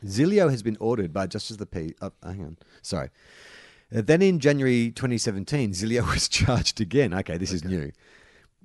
[0.06, 1.94] Zilio has been ordered by Justice of the Peace.
[2.02, 3.10] Oh, hang on, sorry.
[3.96, 7.14] Uh, then in January 2017, Zilio was charged again.
[7.14, 7.92] Okay, this is new.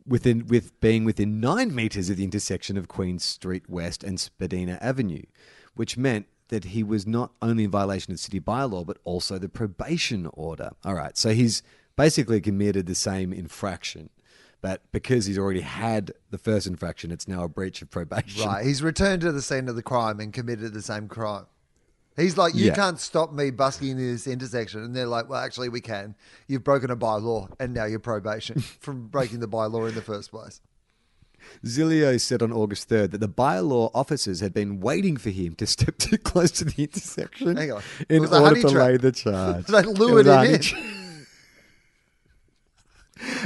[0.06, 4.78] Within with being within nine meters of the intersection of Queen Street West and Spadina
[4.80, 5.22] Avenue,
[5.74, 9.48] which meant that he was not only in violation of city bylaw but also the
[9.48, 10.70] probation order.
[10.84, 11.62] All right, so he's
[11.96, 14.10] basically committed the same infraction,
[14.60, 18.46] but because he's already had the first infraction, it's now a breach of probation.
[18.46, 21.46] Right, he's returned to the scene of the crime and committed the same crime.
[22.18, 22.74] He's like, you Yeah.
[22.74, 26.14] can't stop me busking in this intersection, and they're like, well, actually, we can.
[26.48, 30.30] You've broken a bylaw, and now you're probation from breaking the bylaw in the first
[30.30, 30.60] place.
[31.64, 35.66] Zilio said on August 3rd that the bylaw officers had been waiting for him to
[35.76, 37.82] step too close to the intersection Hang on.
[38.08, 38.86] It in was a order honey to trap.
[38.86, 39.66] lay the charge.
[39.66, 40.60] They lured him in.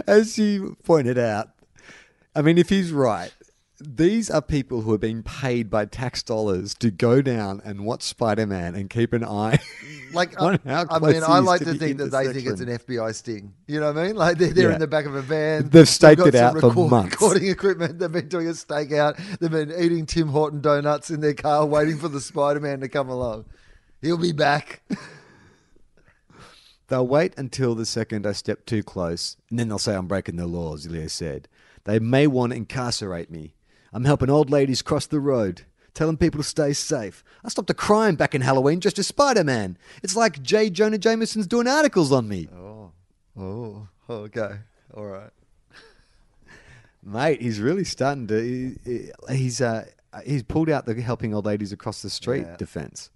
[0.07, 1.51] As you pointed out,
[2.35, 3.33] I mean, if he's right,
[3.79, 8.03] these are people who are being paid by tax dollars to go down and watch
[8.03, 9.59] Spider Man and keep an eye
[10.13, 12.69] Like, I, I mean, I like to to think that they think it's an.
[12.69, 13.53] FBI sting.
[13.67, 14.17] You know what I mean?
[14.17, 14.75] Like they're, they're Yeah.
[14.75, 15.69] in the back of a van.
[15.69, 17.13] They've staked got it out for record- months.
[17.13, 17.99] Recording equipment.
[17.99, 19.17] They've been doing a stakeout.
[19.41, 22.89] They've been eating Tim Horton donuts in their car, waiting for the Spider Man to
[22.89, 23.45] come along.
[24.01, 24.83] He'll be back.
[26.89, 30.37] They'll wait until the second I step too close, and then they'll say I'm breaking
[30.37, 30.87] the laws.
[30.87, 31.49] Zilio said.
[31.85, 33.55] They may want to incarcerate me.
[33.97, 35.63] I'm helping old ladies cross the road,
[35.95, 37.25] telling people to stay safe.
[37.43, 39.79] I stopped a crime back in Halloween just as Spider Man.
[40.03, 40.69] It's like J.
[40.69, 42.47] Jonah Jameson's doing articles on me.
[42.55, 42.93] Oh,
[43.39, 44.57] oh, okay,
[44.93, 45.31] all right.
[47.03, 48.39] Mate, he's really starting to.
[48.85, 48.91] he-
[49.29, 49.87] he- He's uh,
[50.27, 52.57] he's pulled out the helping old ladies across the street Yeah.
[52.57, 53.09] defense.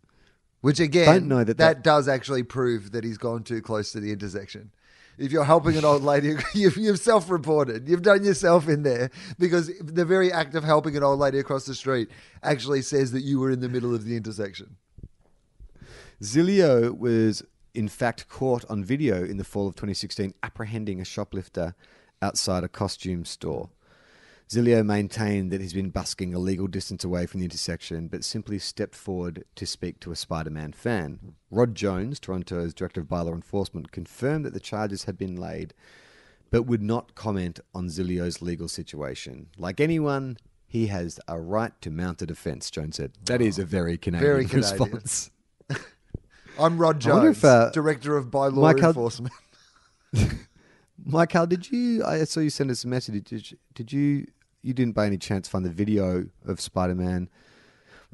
[0.62, 3.92] Which again, Don't know that that that- does actually prove that he's gone too close
[3.92, 4.70] to the intersection.
[5.20, 7.86] If you're helping an old lady, you've, you've self-reported.
[7.86, 11.66] You've done yourself in there because the very act of helping an old lady across
[11.66, 12.08] the street
[12.42, 14.76] actually says that you were in the middle of the intersection.
[16.22, 17.42] Zilio was
[17.74, 21.74] in fact caught on video in the fall of 2016 apprehending a shoplifter
[22.22, 23.68] outside a costume store.
[24.50, 28.58] Zilio maintained that he's been busking a legal distance away from the intersection, but simply
[28.58, 31.34] stepped forward to speak to a Spider Man fan.
[31.52, 35.72] Rod Jones, Toronto's Director of Bylaw Enforcement, confirmed that the charges had been laid,
[36.50, 39.46] but would not comment on Zilio's legal situation.
[39.56, 40.36] Like anyone,
[40.66, 43.12] he has a right to mount a defense, Jones said.
[43.26, 44.78] That is a very Canadian, Very Canadian.
[44.80, 45.30] response.
[46.58, 49.32] I'm Rod Jones, if, uh, Director of Bylaw how- Enforcement.
[51.04, 52.04] Michael, did you?
[52.04, 53.24] I saw you send us a message.
[53.24, 54.26] Did you, did you?
[54.62, 57.28] You didn't by any chance find the video of Spider Man?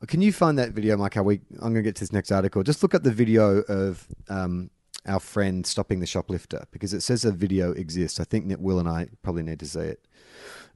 [0.06, 1.24] Can you find that video, Michael?
[1.24, 2.62] We, I'm going to get to this next article.
[2.62, 4.70] Just look up the video of um,
[5.06, 8.20] our friend stopping the shoplifter because it says a video exists.
[8.20, 10.06] I think that Will and I probably need to see it.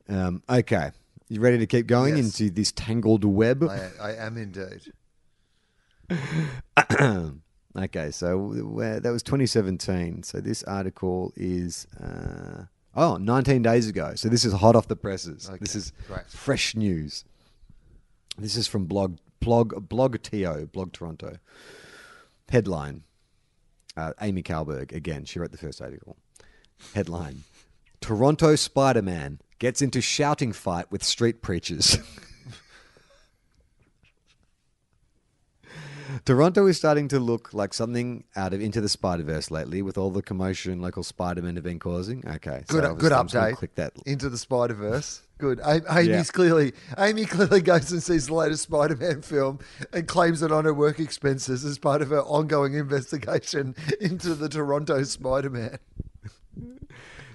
[0.08, 0.90] Um, okay,
[1.28, 2.40] you ready to keep going Yes.
[2.40, 3.62] into this tangled web?
[3.62, 4.90] I, I am indeed.
[7.76, 8.52] okay, so
[9.02, 10.22] that was 2017.
[10.22, 14.14] So this article is uh, oh 19 days ago.
[14.14, 15.50] So this is hot off the presses.
[15.60, 16.26] This is great.
[16.28, 17.24] fresh news.
[18.38, 21.38] This is from blog blog blog to blog Toronto.
[22.48, 23.02] Headline:
[23.96, 25.24] uh, Amy Carlberg again.
[25.24, 26.16] She wrote the first article.
[26.94, 27.44] Headline:
[28.00, 31.98] Toronto Spider Man gets into shouting fight with street preachers.
[36.24, 39.96] Toronto is starting to look like something out of Into the Spider Verse lately, with
[39.98, 42.26] all the commotion local Spider Men have been causing.
[42.26, 43.56] Okay, Good, so good update.
[43.56, 43.92] Click that.
[44.06, 45.22] into the Spider Verse.
[45.38, 45.60] Good.
[45.64, 46.22] Amy's Yeah.
[46.24, 49.58] clearly Amy clearly goes and sees the latest Spider Man film
[49.92, 54.48] and claims it on her work expenses as part of her ongoing investigation into the
[54.50, 55.78] Toronto Spider Man.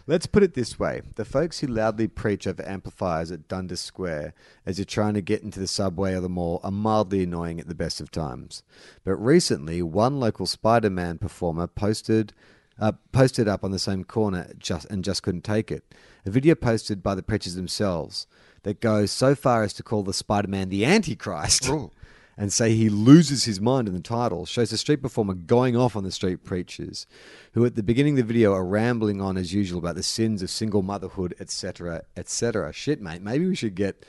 [0.07, 4.33] Let's put it this way: the folks who loudly preach over amplifiers at Dundas Square
[4.65, 7.67] as you're trying to get into the subway or the mall are mildly annoying at
[7.67, 8.61] the best of times.
[9.03, 12.33] But recently, one local Spider-Man performer posted
[12.79, 15.83] uh, posted up on the same corner just and just couldn't take it.
[16.25, 18.27] A video posted by the preachers themselves
[18.63, 21.67] that goes so far as to call the Spider-Man the Antichrist.
[21.69, 21.91] Ooh.
[22.37, 25.95] And say he loses his mind in the title shows a street performer going off
[25.95, 27.07] on the street preachers,
[27.53, 30.41] who at the beginning of the video are rambling on as usual about the sins
[30.41, 32.73] of single motherhood, etc., etc.
[32.73, 34.05] Shit, mate, maybe we should get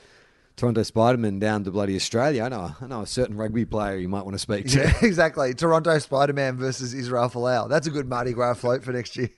[0.57, 2.43] Toronto Spider-Man down to bloody Australia.
[2.43, 4.79] I know, I know a certain rugby player you might want to speak to.
[4.79, 5.53] Yeah, exactly.
[5.53, 7.69] Toronto Spider Man versus Israel Folau.
[7.69, 9.29] That's a good Mardi Gras float for next year.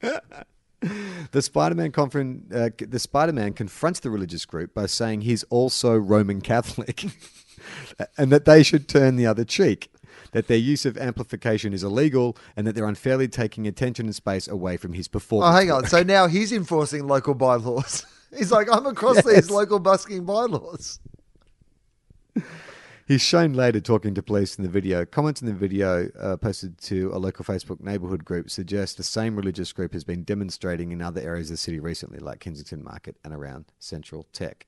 [1.32, 1.92] The Spider-Man
[2.54, 7.04] uh, the Spider-Man confronts the religious group by saying he's also Roman Catholic,
[8.16, 9.90] and that they should turn the other cheek.
[10.32, 14.46] That their use of amplification is illegal, and that they're unfairly taking attention and space
[14.46, 15.54] away from his performance.
[15.54, 15.86] Oh, hang on.
[15.86, 18.04] So now he's enforcing local bylaws.
[18.36, 19.24] He's like, I'm across Yes.
[19.24, 21.00] these local busking bylaws.
[23.06, 25.06] He's shown later talking to police in the video.
[25.06, 29.34] Comments in the video uh, posted to a local Facebook neighborhood group suggest the same
[29.34, 33.16] religious group has been demonstrating in other areas of the city recently, like Kensington Market
[33.24, 34.66] and around Central Tech.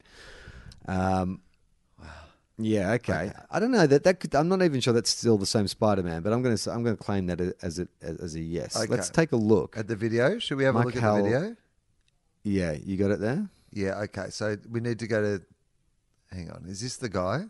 [0.89, 1.43] Um,
[2.61, 3.33] yeah, okay.
[3.51, 4.35] I don't know that that could.
[4.35, 6.97] I'm not even sure that's still the same Spider-Man, but I'm going to I'm going
[6.97, 8.77] to claim that as a as a yes.
[8.77, 8.87] Okay.
[8.87, 9.77] Let's take a look.
[9.77, 11.57] At the video, should we have Mike a look at the video?
[12.43, 13.49] Yeah, you got it there.
[13.73, 14.31] Yeah, okay.
[14.31, 15.45] So we need to go to.
[16.33, 16.65] Hang on.
[16.69, 17.47] Is this the guy?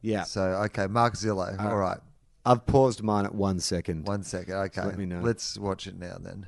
[0.00, 1.58] Yeah, So, okay, Mark Zillow.
[1.58, 1.98] Uh, All right.
[2.44, 4.06] I've paused mine at one second.
[4.06, 4.54] One second.
[4.54, 4.82] Okay.
[4.82, 5.20] let me know.
[5.20, 6.46] Let's watch it now then.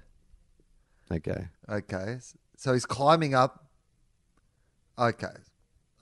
[1.11, 1.49] Okay.
[1.69, 2.19] Okay.
[2.57, 3.69] So he's climbing up
[4.99, 5.29] Okay.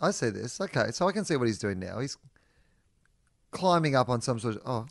[0.00, 0.60] I see this.
[0.60, 0.90] Okay.
[0.92, 1.98] So I can see what he's doing now.
[2.00, 2.16] He's
[3.50, 4.62] climbing up on some sort of.
[4.66, 4.86] Oh.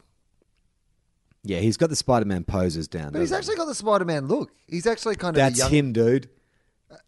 [1.43, 3.03] Yeah, he's got the Spider-Man poses down.
[3.03, 3.11] There.
[3.11, 3.51] But he's doesn't he?
[3.51, 4.51] actually got the Spider Man look.
[4.67, 5.69] He's actually kind of That's young.
[5.71, 6.27] him, dude.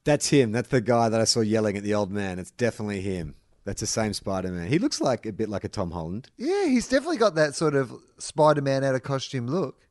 [0.03, 0.51] That's him.
[0.51, 2.37] That's the guy that I saw yelling at the old man.
[2.37, 3.35] It's definitely him.
[3.65, 4.67] That's the same Spider-Man.
[4.67, 6.29] He looks like a bit like a Tom Holland.
[6.37, 9.87] Yeah, he's definitely got that sort of Spider Man out of costume look.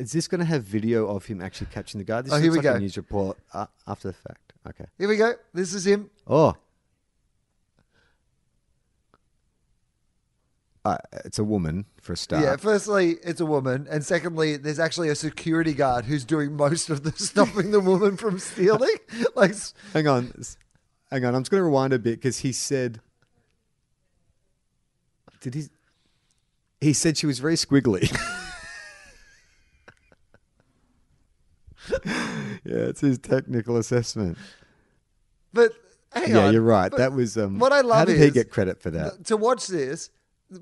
[0.00, 2.22] Is this going to have video of him actually catching the guy?
[2.22, 2.76] This Oh, here looks we like go.
[2.78, 4.43] a news report uh, after the fact.
[4.66, 4.86] Okay.
[4.98, 5.34] Here we go.
[5.52, 6.10] This is him.
[6.26, 6.54] Oh.
[10.84, 12.42] Uh, it's a woman for a start.
[12.42, 13.86] Yeah, firstly, it's a woman.
[13.90, 18.18] And secondly, there's actually a security guard who's doing most of the stopping the woman
[18.18, 18.96] from stealing.
[19.34, 19.54] like,
[19.94, 20.32] Hang on.
[21.10, 21.34] Hang on.
[21.34, 23.00] I'm just going to rewind a bit because he said.
[25.40, 25.64] Did he?
[26.80, 28.14] He said she was very squiggly.
[32.64, 34.36] yeah, it's his technical assessment.
[35.52, 35.72] but
[36.12, 36.52] hang yeah, on.
[36.52, 36.90] you're right.
[36.90, 37.36] But That was.
[37.36, 39.24] Um, what I love How did he get credit for that?
[39.26, 40.10] to watch this,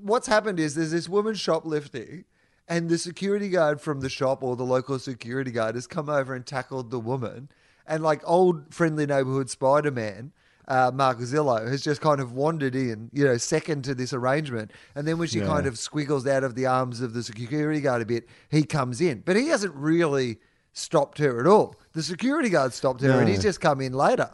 [0.01, 2.25] what's happened is there's this woman shoplifting,
[2.67, 6.33] and the security guard from the shop or the local security guard has come over
[6.33, 7.49] and tackled the woman.
[7.85, 10.31] And like old friendly neighborhood Spider Man,
[10.69, 14.71] uh, Mark Zillow has just kind of wandered in, you know, second to this arrangement.
[14.95, 15.47] And then when she Yeah.
[15.47, 19.01] kind of squiggles out of the arms of the security guard a bit, he comes
[19.01, 19.23] in.
[19.25, 20.39] But he hasn't really
[20.73, 21.75] stopped her at all.
[21.93, 24.29] The security guard stopped her, and he's just come in later.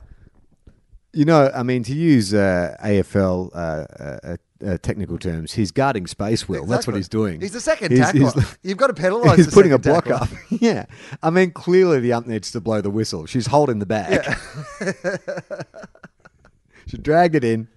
[1.11, 6.05] You know, I mean, to use uh, AFL uh, uh, uh, technical terms, he's guarding
[6.05, 6.47] space.
[6.47, 7.41] Will that's what he's doing.
[7.41, 8.41] He's the second He's- tackler.
[8.41, 9.35] he's- You've got to penalise.
[9.37, 10.27] He's putting a block tackler.
[10.27, 10.29] up.
[10.61, 10.85] yeah,
[11.23, 13.25] I mean, clearly the ump needs to blow the whistle.
[13.25, 14.21] She's holding the bag.
[16.87, 17.67] she dragged it in.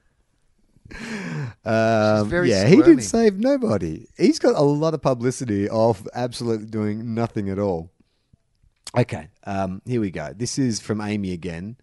[1.64, 4.06] Um, very yeah, he didn't save nobody.
[4.18, 7.90] He's got a lot of publicity of absolutely doing nothing at all.
[8.96, 10.32] Okay, um, here we go.
[10.36, 11.76] This is from Amy again,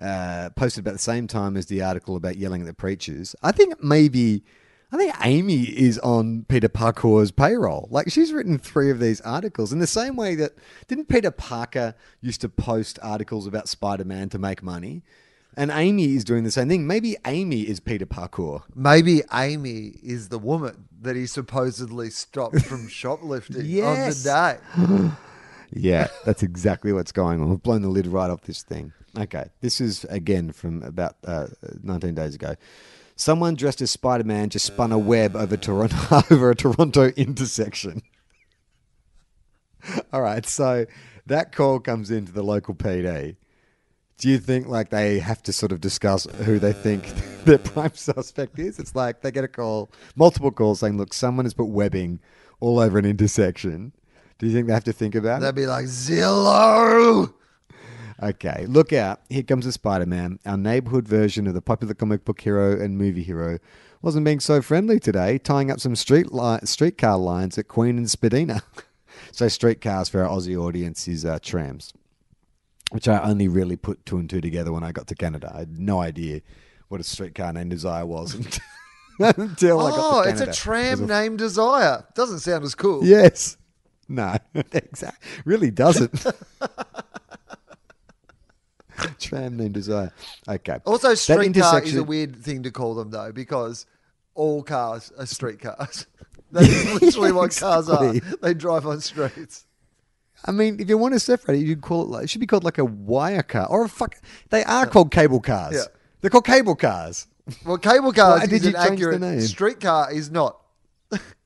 [0.00, 3.34] uh, posted about the same time as the article about yelling at the preachers.
[3.42, 4.44] I think maybe,
[4.92, 7.88] I think Amy is on Peter Parkour's payroll.
[7.90, 10.52] Like she's written three of these articles in the same way that
[10.86, 15.02] didn't Peter Parker used to post articles about Spider Man to make money,
[15.56, 16.86] and Amy is doing the same thing.
[16.86, 18.64] Maybe Amy is Peter Parkour.
[18.74, 24.26] Maybe Amy is the woman that he supposedly stopped from shoplifting Yes.
[24.26, 25.10] on the day.
[25.72, 27.48] Yeah, that's exactly what's going on.
[27.50, 28.92] We've blown the lid right off this thing.
[29.18, 31.48] Okay, this is again from about uh,
[31.82, 32.54] 19 days ago.
[33.16, 38.02] Someone dressed as Spider Man just spun a web over Toronto over a Toronto intersection.
[40.12, 40.86] All right, so
[41.26, 43.36] that call comes into the local PD.
[44.18, 47.06] Do you think like they have to sort of discuss who they think
[47.44, 48.78] their prime suspect is?
[48.78, 52.20] It's like they get a call, multiple calls saying, "Look, someone has put webbing
[52.60, 53.92] all over an intersection."
[54.40, 55.44] Do you think they have to think about it?
[55.44, 57.32] They'd be like, Zillow!
[58.22, 59.20] Okay, look out.
[59.30, 60.38] Here comes the Spider Man.
[60.44, 63.58] Our neighborhood version of the popular comic book hero and movie hero
[64.02, 68.10] wasn't being so friendly today, tying up some street li- streetcar lines at Queen and
[68.10, 68.62] Spadina.
[69.32, 71.92] so, streetcars for our Aussie audience is uh, trams,
[72.90, 75.50] which I only really put two and two together when I got to Canada.
[75.54, 76.40] I had no idea
[76.88, 78.34] what a streetcar named Desire was
[79.18, 82.04] until I got Oh, to it's a tram It was named Desire.
[82.14, 83.04] Doesn't sound as cool.
[83.04, 83.56] Yes.
[84.10, 84.36] No,
[84.72, 85.28] exactly.
[85.44, 86.12] Really doesn't.
[89.20, 90.12] Tram named Desire.
[90.48, 90.78] Okay.
[90.84, 93.86] Also, streetcar is a weird thing to call them, though, because
[94.34, 96.06] all cars are streetcars.
[96.52, 98.12] That is literally what cars are.
[98.42, 99.66] They drive on streets.
[100.44, 102.08] I mean, if you want to separate it, you call it.
[102.08, 104.16] Like, it should be called like a wire car or a fuck.
[104.48, 105.76] They are called cable cars.
[105.76, 105.84] Yeah.
[106.20, 107.28] They're called cable cars.
[107.64, 109.20] Well, cable cars is an accurate.
[109.20, 109.40] name?
[109.42, 110.60] Streetcar is not.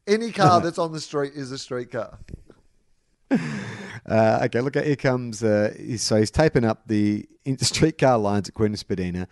[0.07, 2.19] Any car that's on the street is a streetcar.
[3.31, 5.43] Uh, okay, look, here comes.
[5.43, 7.27] Uh, so he's taping up the
[7.59, 9.27] streetcar lines at Queen and Spadina.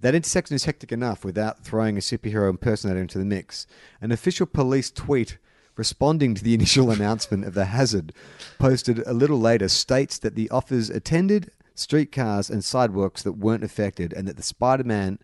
[0.00, 3.66] That intersection is hectic enough without throwing a superhero impersonator into the mix.
[4.00, 5.38] An official police tweet
[5.76, 8.12] responding to the initial announcement of the hazard,
[8.58, 14.12] posted a little later, states that the offers attended streetcars and sidewalks that weren't affected,
[14.12, 15.18] and that the Spider-Man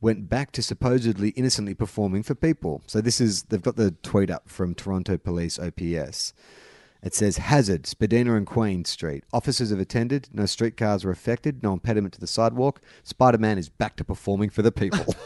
[0.00, 2.82] went back to supposedly innocently performing for people.
[2.86, 6.34] So this is they've got the tweet up from Toronto Police OPS.
[7.04, 9.24] It says Hazard, Spadina and Queen Street.
[9.30, 10.30] Officers have attended.
[10.32, 11.62] No streetcars were affected.
[11.62, 12.80] No impediment to the sidewalk.
[13.02, 15.14] Spider Man is back to performing for the people.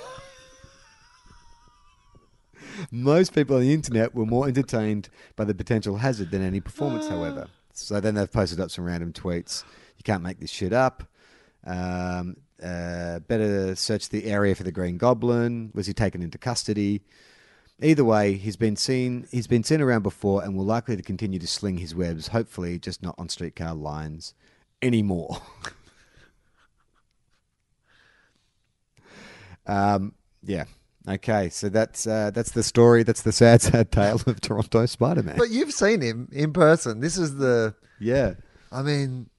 [2.91, 7.07] Most people on the internet were more entertained by the potential hazard than any performance,
[7.07, 7.47] however.
[7.73, 9.63] So then they've posted up some random tweets.
[9.97, 11.05] You can't make this shit up.
[11.65, 15.71] Um, uh, better search the area for the Green Goblin.
[15.75, 17.03] Was he taken into custody?
[17.81, 19.27] Either way, he's been seen.
[19.31, 22.29] He's been seen around before, and will likely to continue to sling his webs.
[22.29, 24.35] Hopefully, just not on streetcar lines
[24.83, 25.41] anymore.
[29.69, 30.65] Um, yeah.
[31.07, 33.03] Okay, so that's uh, that's the story.
[33.03, 35.37] That's the sad, sad tale of Toronto Spider Man.
[35.39, 37.01] But you've seen him in person.
[37.01, 37.75] This is the.
[38.01, 38.35] Yeah.
[38.71, 39.31] I mean,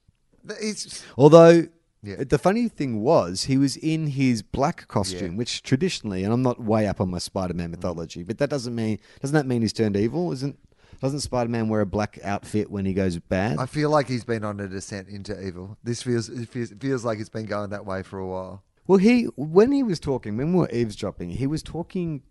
[0.60, 1.68] it's Although
[2.02, 2.16] Yeah.
[2.20, 5.38] Uh, the funny thing was, he was in his black costume, Yeah.
[5.38, 7.72] which traditionally, and I'm not way up on my Spider-Man mm.
[7.72, 10.32] mythology, but that doesn't mean doesn't that mean he's turned evil?
[10.32, 10.58] Isn't
[11.00, 13.58] doesn't Spider-Man wear a black outfit when he goes bad?
[13.58, 15.76] I feel like he's been on a descent into evil.
[15.82, 18.62] This feels it feels, it feels like it's been going that way for a while.
[18.86, 22.22] Well, he when he was talking, when we were eavesdropping, he was talking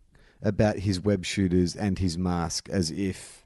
[0.41, 3.45] about his web shooters and his mask as if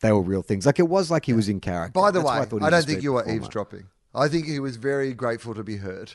[0.00, 0.66] they were real things.
[0.66, 1.98] Like it was like he was in character.
[1.98, 3.36] By the That's way, he I, don't think you were performer.
[3.36, 3.86] eavesdropping.
[4.14, 6.12] I think he was very grateful to be heard.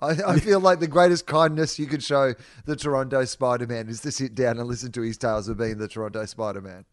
[0.00, 4.00] I, I feel like the greatest kindness you could show the Toronto Spider Man is
[4.00, 6.84] to sit down and listen to his tales of being the Toronto Spider Man.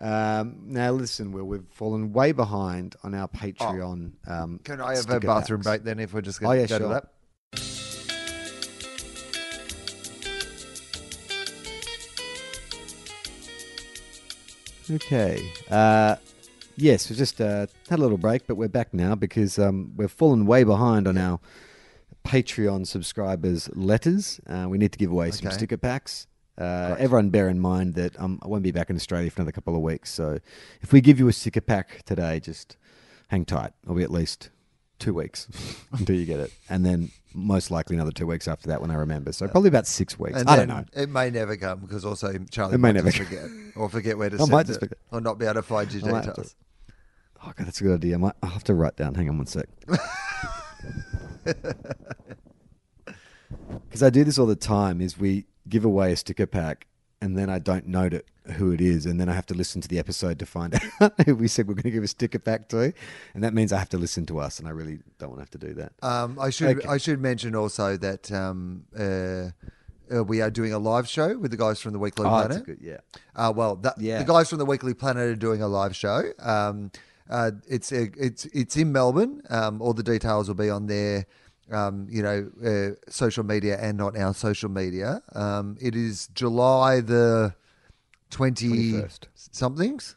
[0.00, 4.12] Um, now listen, Will, we've fallen way behind on our Patreon.
[4.26, 4.62] um, Oh.
[4.64, 6.88] Can I have a bathroom break then if we're just Oh, going to yeah, go
[6.88, 7.10] to that?
[14.90, 15.52] Okay.
[15.70, 16.16] Uh,
[16.80, 20.10] yes, we just uh, had a little break, but we're back now because um, we've
[20.10, 21.40] fallen way behind on our
[22.24, 24.40] Patreon subscribers' letters.
[24.46, 25.56] Uh, we need to give away some Okay.
[25.56, 26.26] sticker packs.
[26.58, 29.52] Uh, everyone, bear in mind that um, I won't be back in Australia for another
[29.52, 30.10] couple of weeks.
[30.12, 30.38] So
[30.82, 32.76] if we give you a sticker pack today, just
[33.28, 33.72] hang tight.
[33.84, 34.50] It'll be at least
[34.98, 35.48] two weeks
[35.92, 38.94] until you get it, and then most likely another two weeks after that when I
[38.96, 39.32] remember.
[39.32, 40.42] So probably about six weeks.
[40.46, 40.84] I don't know.
[40.92, 43.38] It may never come because also Charlie It may might never just come.
[43.38, 44.98] forget or forget where to I send might just it forget.
[45.12, 46.54] or not be able to find your I might have details.
[47.42, 48.14] Oh, God, that's a good idea.
[48.14, 49.14] I might, I'll have to write down.
[49.14, 49.66] Hang on one sec.
[53.88, 55.00] Because I do this all the time.
[55.00, 56.86] Is we give away a sticker pack,
[57.20, 59.80] and then I don't note it who it is, and then I have to listen
[59.80, 62.38] to the episode to find out who we said we're going to give a sticker
[62.38, 62.92] pack to,
[63.34, 65.42] and that means I have to listen to us, and I really don't want to
[65.42, 65.92] have to do that.
[66.02, 66.88] Um, I should Okay.
[66.88, 69.50] I should mention also that um, uh,
[70.14, 72.50] uh, we are doing a live show with the guys from the Weekly oh, Planet.
[72.50, 72.78] that's good.
[72.80, 72.98] Yeah.
[73.34, 74.18] Uh, well, that, Yeah.
[74.18, 76.22] the guys from the Weekly Planet are doing a live show.
[76.38, 76.90] Um,
[77.30, 79.42] uh, it's uh, it's it's in Melbourne.
[79.48, 81.26] Um, all the details will be on their,
[81.70, 85.22] um, you know, uh, social media and on our social media.
[85.34, 87.54] Um, it is July the
[88.30, 89.28] twenty 21st.
[89.34, 90.16] somethings.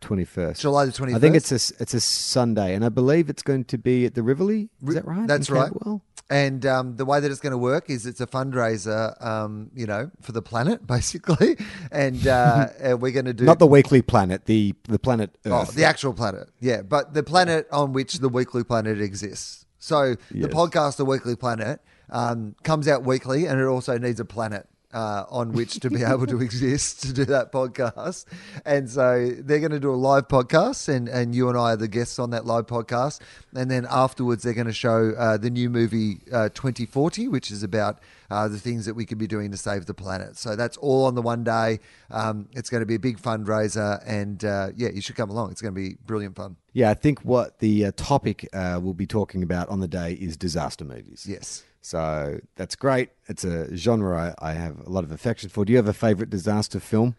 [0.00, 0.60] Twenty first.
[0.60, 1.14] July the twenty.
[1.14, 4.14] I think it's a it's a Sunday, and I believe it's going to be at
[4.14, 4.68] the Rivoli.
[4.86, 5.26] Is that right?
[5.26, 5.70] That's right.
[5.72, 6.02] Camberwell?
[6.28, 9.86] And um, the way that it's going to work is it's a fundraiser, um, you
[9.86, 11.56] know, for the planet, basically.
[11.92, 15.64] And uh, uh, we're going to do Not the Weekly Planet, the the planet Oh,
[15.64, 16.48] the actual planet.
[16.60, 19.66] Yeah, but the planet on which the Weekly Planet exists.
[19.78, 20.50] So the Yes.
[20.50, 21.80] podcast, The Weekly Planet,
[22.10, 26.02] um, comes out weekly, and it also needs a planet uh, on which to be
[26.12, 28.24] able to exist to do that podcast.
[28.64, 31.76] And so they're going to do a live podcast, and, and you and I are
[31.76, 33.20] the guests on that live podcast.
[33.54, 37.62] And then afterwards, they're going to show uh, the new movie uh, 2040, which is
[37.62, 37.98] about
[38.30, 40.38] uh, the things that we could be doing to save the planet.
[40.38, 41.80] So that's all on the one day.
[42.10, 45.50] Um, it's going to be a big fundraiser, and uh, yeah, you should come along.
[45.50, 46.56] It's going to be brilliant fun.
[46.72, 50.12] Yeah, I think what the uh, topic uh, we'll be talking about on the day
[50.12, 51.26] is disaster movies.
[51.28, 51.64] Yes.
[51.86, 53.10] So that's great.
[53.28, 55.64] It's a genre I, I have a lot of affection for.
[55.64, 57.14] Do you have a favorite disaster film?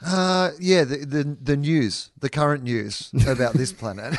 [0.00, 4.14] Uh, yeah, the, the the news, the current news about this planet.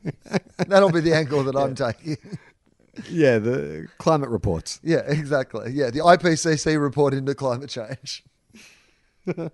[0.66, 2.16] That'll be the angle that I'm taking.
[3.10, 4.80] Yeah, the climate reports.
[4.82, 5.72] Yeah, exactly.
[5.72, 8.24] Yeah, the IPCC report into climate change.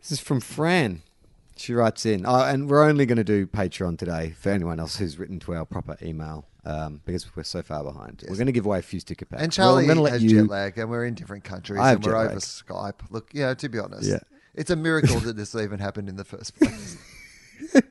[0.00, 1.02] This is from Fran.
[1.60, 4.96] She writes in, oh, and we're only going to do Patreon today for anyone else
[4.96, 8.24] who's written to our proper email um, because we're so far behind.
[8.26, 9.42] We're going to give away a few sticker packs.
[9.42, 12.28] And Charlie let has you- jet lag, and we're in different countries, and we're over
[12.30, 12.38] lag.
[12.38, 13.00] Skype.
[13.10, 14.20] Look, yeah, to be honest, Yeah.
[14.54, 16.96] it's a miracle that this even happened in the first place.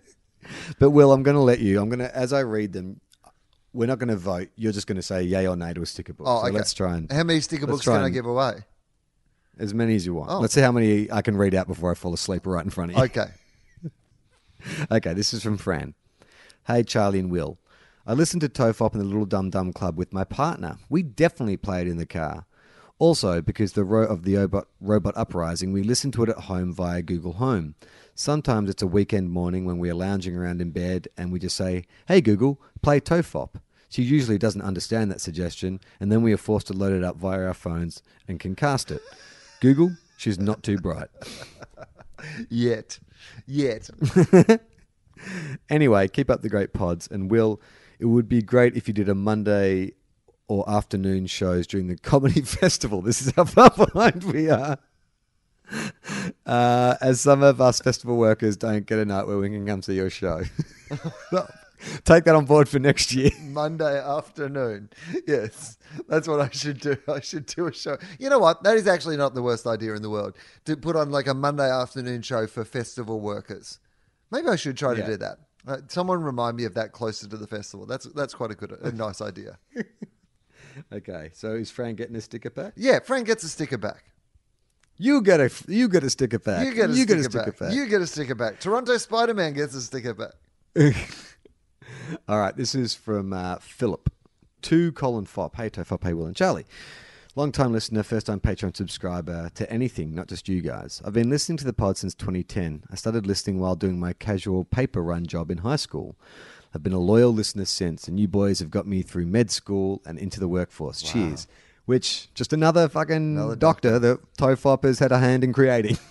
[0.79, 1.79] But Will, I'm going to let you.
[1.79, 3.01] I'm going to, as I read them,
[3.73, 4.49] we're not going to vote.
[4.55, 6.25] You're just going to say yay or nay to a sticker book.
[6.27, 6.55] Oh, so okay.
[6.57, 8.63] let's try and How many sticker books can I give away?
[9.59, 10.31] as many as you want.
[10.31, 10.39] Oh.
[10.39, 12.91] Let's see how many I can read out before I fall asleep right in front
[12.91, 13.03] of you.
[13.03, 13.27] Okay.
[14.91, 15.93] Okay, this is from Fran.
[16.67, 17.57] Hey, Charlie and Will.
[18.05, 20.77] I listened to Tofop in the Little Dum Dum Club with my partner.
[20.89, 22.45] We definitely played in the car.
[22.97, 26.73] Also, because the ro- of the robot, robot uprising, we listen to it at home
[26.73, 27.75] via Google Home.
[28.13, 31.55] Sometimes it's a weekend morning when we are lounging around in bed and we just
[31.55, 33.61] say, Hey Google, play Tofop.
[33.87, 37.15] She usually doesn't understand that suggestion, and then we are forced to load it up
[37.15, 39.01] via our phones and can cast it.
[39.61, 41.07] Google, she's not too bright.
[42.49, 42.99] Yet.
[43.45, 43.89] Yet.
[45.69, 47.07] Anyway, keep up the great pods.
[47.09, 47.61] And Will,
[47.99, 49.93] it would be great if you did a Monday
[50.47, 53.01] or afternoon shows during the comedy festival.
[53.01, 54.77] This is how far behind we are.
[56.45, 59.81] Uh, as some of us festival workers don't get a night where we can come
[59.81, 60.41] to your show.
[62.03, 63.31] Take that on board for next year.
[63.41, 64.89] Monday afternoon.
[65.27, 65.77] Yes,
[66.07, 66.97] that's what I should do.
[67.07, 67.97] I should do a show.
[68.19, 68.63] You know what?
[68.63, 71.33] That is actually not the worst idea in the world to put on like a
[71.33, 73.79] Monday afternoon show for festival workers.
[74.31, 75.05] Maybe I should try to Yeah.
[75.07, 75.37] do that.
[75.67, 77.85] Uh, someone remind me of that closer to the festival.
[77.85, 79.57] That's that's quite a good, a nice idea.
[80.93, 82.73] Okay, so is Fran getting a sticker back?
[82.77, 84.03] Yeah, Frank gets a sticker back.
[84.97, 86.65] You get a you get a sticker pack.
[86.65, 87.59] You get a, you sticker, get a sticker back.
[87.59, 87.73] pack.
[87.73, 88.59] You get a sticker back.
[88.59, 90.31] Toronto Spider Man gets a sticker back.
[92.27, 94.11] All right, this is from uh, Philip.
[94.63, 95.55] To Colin Fopp.
[95.55, 96.65] Hey, To Fop, hey, Will and Charlie.
[97.35, 101.01] Long time listener, first time Patreon subscriber to anything, not just you guys.
[101.05, 102.83] I've been listening to the pod since 2010.
[102.91, 106.17] I started listening while doing my casual paper run job in high school.
[106.73, 110.01] I've been a loyal listener since, and you boys have got me through med school
[110.05, 111.01] and into the workforce.
[111.01, 111.47] Cheers.
[111.85, 115.97] Which, just another fucking Another doctor, that Tofop has had a hand in creating.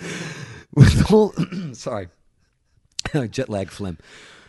[0.74, 1.34] With all,
[1.72, 2.08] sorry,
[3.30, 3.98] jet lag phlegm.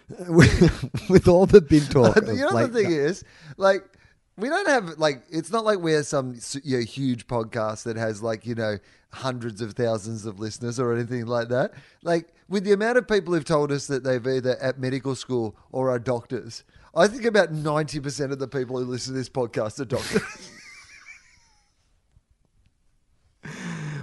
[0.28, 3.24] With, all the big talk, you know the thing is,
[3.56, 3.86] like,
[4.38, 8.22] we don't have like it's not like we're some you know, huge podcast that has
[8.22, 8.78] like you know
[9.12, 11.74] hundreds of thousands of listeners or anything like that.
[12.04, 15.56] Like with the amount of people who've told us that they've either at medical school
[15.72, 16.64] or are doctors,
[16.96, 20.51] I think about ninety percent of the people who listen to this podcast are doctors.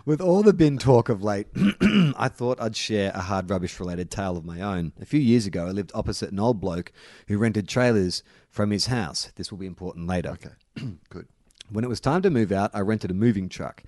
[0.09, 1.49] With all the bin talk of late,
[1.83, 4.95] I thought I'd share a hard rubbish related tale of my own.
[4.99, 6.93] A few years ago, I lived opposite an old bloke
[7.27, 9.31] who rented trailers from his house.
[9.37, 10.31] This will be important later.
[10.31, 10.93] Okay.
[11.11, 11.29] Good.
[11.69, 13.83] When it was time to move out, I rented a moving truck,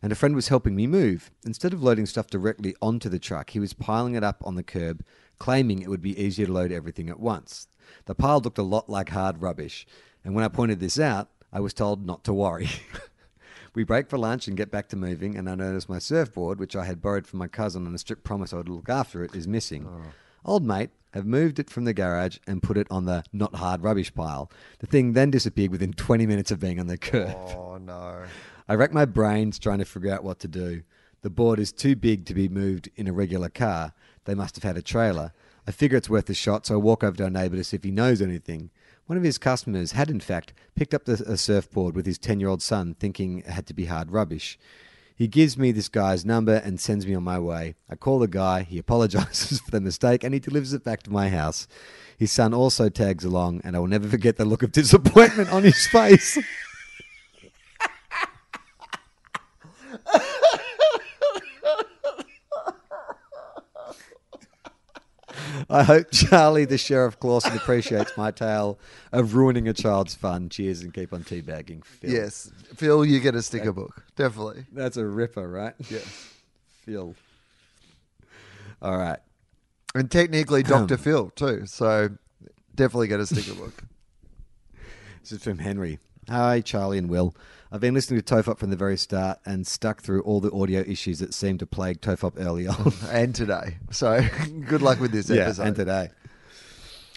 [0.00, 1.30] and a friend was helping me move.
[1.44, 4.62] Instead of loading stuff directly onto the truck, he was piling it up on the
[4.62, 5.04] curb,
[5.38, 7.68] claiming it would be easier to load everything at once.
[8.06, 9.86] The pile looked a lot like hard rubbish,
[10.24, 12.70] and when I pointed this out, I was told not to worry.
[13.78, 16.74] we break for lunch and get back to moving, and I notice my surfboard, which
[16.74, 19.36] I had borrowed from my cousin on a strict promise I would look after it,
[19.36, 19.86] is missing.
[19.88, 20.10] Oh.
[20.44, 23.84] Old mate have moved it from the garage and put it on the not hard
[23.84, 24.50] rubbish pile.
[24.80, 27.36] The thing then disappeared within 20 minutes of being on the curb.
[27.36, 28.24] Oh no.
[28.68, 30.82] I rack my brains trying to figure out what to do.
[31.22, 33.92] The board is too big to be moved in a regular car.
[34.24, 35.32] They must have had a trailer.
[35.68, 37.76] I figure it's worth a shot, so I walk over to our neighbour to see
[37.76, 38.70] if he knows anything.
[39.08, 42.40] One of his customers had, in fact, picked up the, a surfboard with his 10
[42.40, 44.58] year old son, thinking it had to be hard rubbish.
[45.16, 47.76] He gives me this guy's number and sends me on my way.
[47.88, 51.10] I call the guy, he apologizes for the mistake, and he delivers it back to
[51.10, 51.66] my house.
[52.18, 55.62] His son also tags along, and I will never forget the look of disappointment on
[55.62, 56.38] his face.
[65.70, 68.78] I hope Charlie, the Sheriff Clausen, appreciates my tale
[69.12, 70.48] of ruining a child's fun.
[70.48, 72.10] Cheers and keep on teabagging, Phil.
[72.10, 74.04] Yes, Phil, you get a sticker book.
[74.16, 74.66] Definitely.
[74.72, 75.74] That's a ripper, right?
[75.90, 75.98] Yeah.
[76.82, 77.14] Phil.
[78.80, 79.18] All right.
[79.94, 80.96] And technically, Dr.
[80.96, 81.66] Phil, too.
[81.66, 82.10] So
[82.74, 83.82] definitely get a sticker book.
[85.20, 85.98] This is from Henry.
[86.28, 87.34] Hi, Charlie and Will.
[87.72, 90.82] I've been listening to Tofop from the very start and stuck through all the audio
[90.82, 92.92] issues that seemed to plague Tofop early on.
[93.10, 93.78] and today.
[93.90, 94.20] So
[94.66, 95.66] good luck with this yeah, episode.
[95.68, 96.10] and today.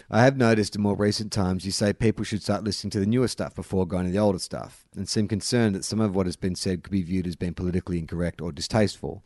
[0.10, 3.06] I have noticed in more recent times you say people should start listening to the
[3.06, 6.26] newer stuff before going to the older stuff, and seem concerned that some of what
[6.26, 9.26] has been said could be viewed as being politically incorrect or distasteful.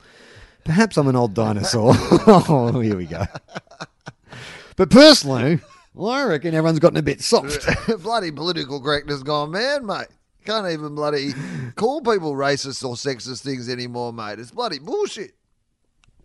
[0.64, 1.94] Perhaps I'm an old dinosaur.
[1.96, 3.26] oh, here we go.
[4.78, 5.60] But personally,
[5.96, 7.68] well, I reckon everyone's gotten a bit soft.
[8.04, 10.08] bloody political correctness gone man, mate.
[10.46, 11.32] Can't even bloody
[11.76, 14.38] call people racist or sexist things anymore, mate.
[14.38, 15.34] It's bloody bullshit.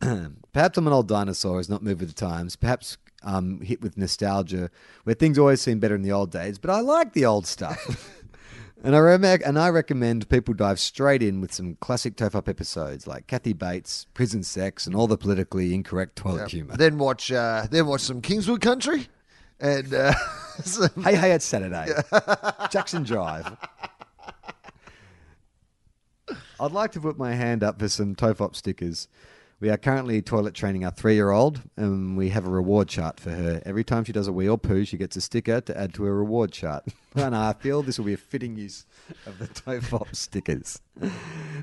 [0.53, 2.57] Perhaps I'm an old dinosaur who's not moved with the times.
[2.57, 4.71] Perhaps um, hit with nostalgia,
[5.05, 6.59] where things always seem better in the old days.
[6.59, 8.23] But I like the old stuff.
[8.85, 13.07] and I rem- and I recommend people dive straight in with some classic Tofop episodes
[13.07, 16.77] like Kathy Bates, Prison Sex, and all the politically incorrect toilet humour.
[16.77, 19.09] Then watch, uh, then watch some Kingswood Country,
[19.61, 20.13] and uh,
[21.03, 21.89] Hey, hey, it's Saturday.
[22.71, 23.57] Jackson Drive.
[26.59, 29.09] I'd like to put my hand up for some Tofop stickers.
[29.61, 33.21] We are currently toilet training our three year old, and we have a reward chart
[33.21, 33.63] for her.
[33.65, 36.05] Every time she does a wee or poo, she gets a sticker to add to
[36.05, 36.85] her reward chart.
[37.15, 38.87] and I feel this will be a fitting use
[39.27, 40.81] of the Tofop stickers.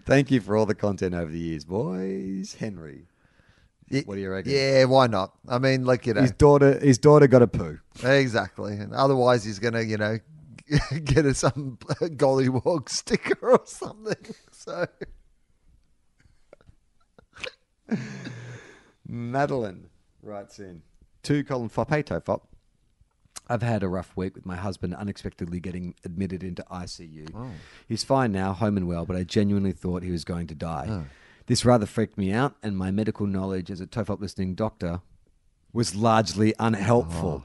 [0.05, 2.55] Thank you for all the content over the years, boys.
[2.59, 3.07] Henry.
[3.89, 4.51] What do you reckon?
[4.51, 5.33] Yeah, why not?
[5.47, 7.79] I mean, like you know, His daughter, his daughter got a poo.
[8.03, 8.73] exactly.
[8.73, 10.17] And otherwise, he's gonna, you know,
[11.05, 14.15] get us some gollywog sticker or something.
[14.51, 14.85] So
[19.07, 19.87] Madeline
[20.21, 20.81] writes in
[21.23, 21.89] to Colin Fop.
[21.89, 22.41] Hey, Tofop.
[23.49, 27.29] I've had a rough week with my husband unexpectedly getting admitted into ICU.
[27.33, 27.49] Oh.
[27.87, 30.87] He's fine now, home and well, but I genuinely thought he was going to die.
[30.89, 31.05] Oh.
[31.47, 35.01] This rather freaked me out, and my medical knowledge as a TOFOP listening doctor
[35.73, 37.43] was largely unhelpful.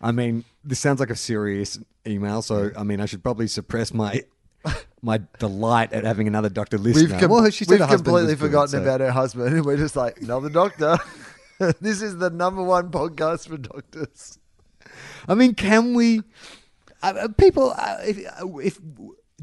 [0.00, 3.94] I mean, this sounds like a serious email, so I mean, I should probably suppress
[3.94, 4.22] my
[5.02, 7.10] my delight at having another doctor listening.
[7.10, 9.64] We've, com- well, she said we've completely was good, forgotten so- about her husband, and
[9.64, 10.98] we're just like, another doctor.
[11.80, 14.38] this is the number one podcast for doctors.
[15.26, 16.22] I mean, can we,
[17.02, 18.78] uh, uh, people, uh, if, uh, if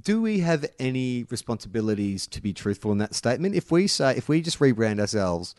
[0.01, 3.55] do we have any responsibilities to be truthful in that statement?
[3.55, 5.55] If we say, if we just rebrand ourselves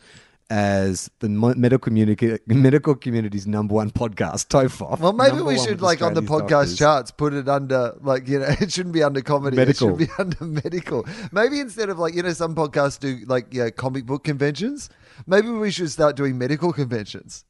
[0.49, 4.99] as the medical community, medical community's number one podcast, TOFOP.
[4.99, 6.77] Well, maybe we should, like, on the podcast doctors.
[6.77, 9.57] charts, put it under, like, you know, it shouldn't be under comedy.
[9.57, 9.89] Medical.
[9.89, 11.05] It should be under medical.
[11.31, 14.89] Maybe instead of, like, you know, some podcasts do, like, yeah, comic book conventions.
[15.25, 17.45] Maybe we should start doing medical conventions.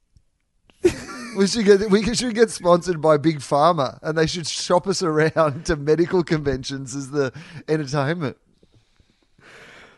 [1.35, 5.03] we should get we should get sponsored by Big Pharma, and they should shop us
[5.03, 7.31] around to medical conventions as the
[7.67, 8.37] entertainment.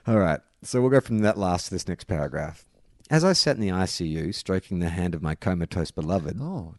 [0.05, 0.39] All right.
[0.63, 2.65] So we'll go from that last to this next paragraph.
[3.09, 6.75] As I sat in the ICU, stroking the hand of my comatose beloved, Oh,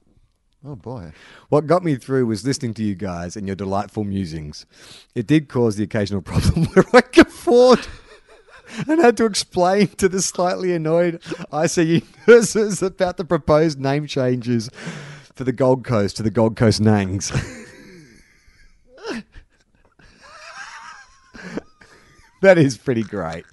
[0.65, 1.13] oh boy.
[1.49, 4.67] What got me through was listening to you guys and your delightful musings.
[5.15, 7.87] It did cause the occasional problem where I could afford
[8.89, 11.21] and had to explain to the slightly annoyed
[11.53, 14.71] ICU nurses about the proposed name changes
[15.35, 17.31] for the Gold Coast to the Gold Coast Nangs.
[22.43, 23.45] that is pretty great.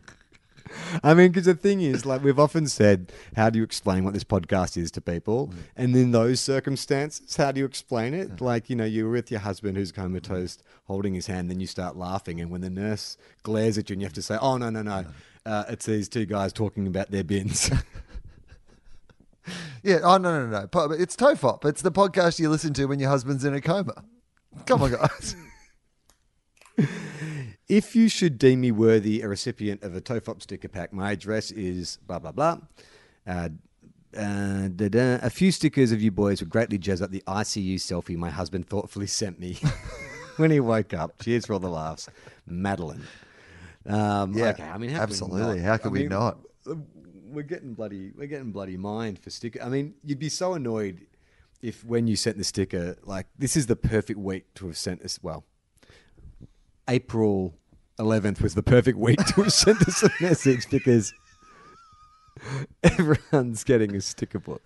[1.03, 4.13] I mean, because the thing is, like we've often said, how do you explain what
[4.13, 5.47] this podcast is to people?
[5.47, 5.53] Mm.
[5.75, 8.37] And in those circumstances, how do you explain it?
[8.37, 8.41] Mm.
[8.41, 11.95] Like, you know, you're with your husband who's comatose, holding his hand, then you start
[11.95, 14.69] laughing, and when the nurse glares at you, and you have to say, "Oh no,
[14.69, 15.11] no, no, mm.
[15.45, 17.71] uh, it's these two guys talking about their bins."
[19.83, 19.99] Yeah.
[20.01, 20.67] Oh no no no.
[20.73, 20.91] no.
[20.91, 21.63] It's Tofop.
[21.65, 24.03] It's the podcast you listen to when your husband's in a coma.
[24.65, 25.35] Come on, guys.
[27.67, 31.49] If you should deem me worthy a recipient of a TOFOP sticker pack, my address
[31.51, 32.59] is blah, blah, blah.
[33.25, 33.49] Uh,
[34.15, 35.19] uh, da-da.
[35.21, 38.67] A few stickers of you boys would greatly jazz up the ICU selfie my husband
[38.67, 39.57] thoughtfully sent me
[40.37, 41.19] when he woke up.
[41.21, 42.07] Cheers for all the laughs.
[42.45, 43.03] Madeline.
[43.85, 45.41] Um, Yeah, okay, I mean, absolutely.
[45.41, 45.65] Could we not?
[45.65, 46.37] How could we not?
[47.27, 49.61] We're getting bloody, we're getting bloody mind for sticker.
[49.61, 51.05] I mean, you'd be so annoyed
[51.61, 55.01] if when you sent the sticker, like this is the perfect week to have sent
[55.01, 55.19] us.
[55.21, 55.43] Well,
[56.87, 57.55] April
[57.99, 61.13] 11th was the perfect week to have sent us a message because
[62.83, 64.61] everyone's getting a sticker book.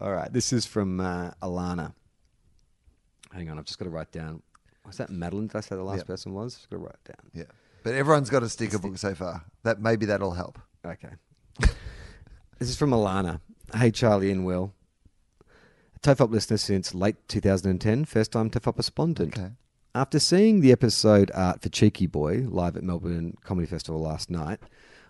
[0.00, 1.94] All right, this is from uh, Alana.
[3.32, 4.42] Hang on, I've just got to write down.
[4.86, 5.46] Was that Madeline?
[5.46, 6.06] Did I say the last Yep.
[6.06, 6.54] person was?
[6.54, 7.30] Just got to write it down.
[7.32, 7.52] Yeah.
[7.82, 9.44] But everyone's got a sticker book so far.
[9.64, 10.58] That maybe that'll help.
[10.84, 11.10] Okay.
[12.58, 13.40] this is from Alana.
[13.74, 14.74] Hey, Charlie and Will.
[16.02, 19.38] TOFOP listener since late 2010, first time TOFOP respondent.
[19.38, 19.50] Okay.
[19.94, 24.58] After seeing the episode art for Cheeky Boy live at Melbourne Comedy Festival last night,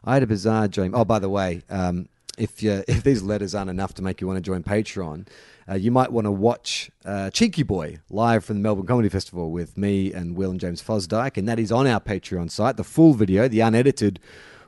[0.02, 0.92] I had a bizarre dream.
[0.92, 4.26] Oh, by the way, um, if you, if these letters aren't enough to make you
[4.26, 5.28] want to join Patreon,
[5.70, 9.52] uh, you might want to watch uh, Cheeky Boy live from the Melbourne Comedy Festival
[9.52, 12.76] with me and Will and James Fosdike, and that is on our Patreon site.
[12.76, 14.18] The full video, the unedited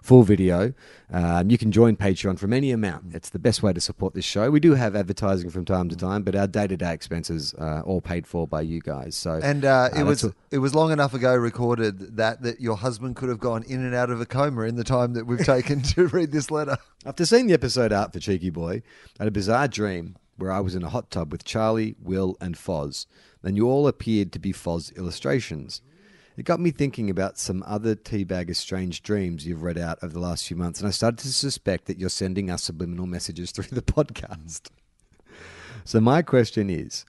[0.05, 0.75] full video.
[1.11, 3.15] Um, you can join Patreon from any amount.
[3.15, 4.51] It's the best way to support this show.
[4.51, 7.81] We do have advertising from time to time, but our day to day expenses are
[7.83, 9.17] all paid for by you guys.
[9.17, 12.61] So And uh, it that's was a- it was long enough ago recorded that that
[12.61, 15.27] your husband could have gone in and out of a coma in the time that
[15.27, 16.77] we've taken to read this letter.
[17.07, 18.83] After seeing the episode art for Cheeky Boy,
[19.19, 22.37] I had a bizarre dream where I was in a hot tub with Charlie, Will,
[22.43, 23.07] and Foz.
[23.43, 25.81] Then you all appeared to be Foz illustrations.
[26.37, 30.19] It got me thinking about some other teabagger strange dreams you've read out over the
[30.21, 33.69] last few months, and I started to suspect that you're sending us subliminal messages through
[33.71, 34.63] the podcast.
[35.85, 37.05] So my question is,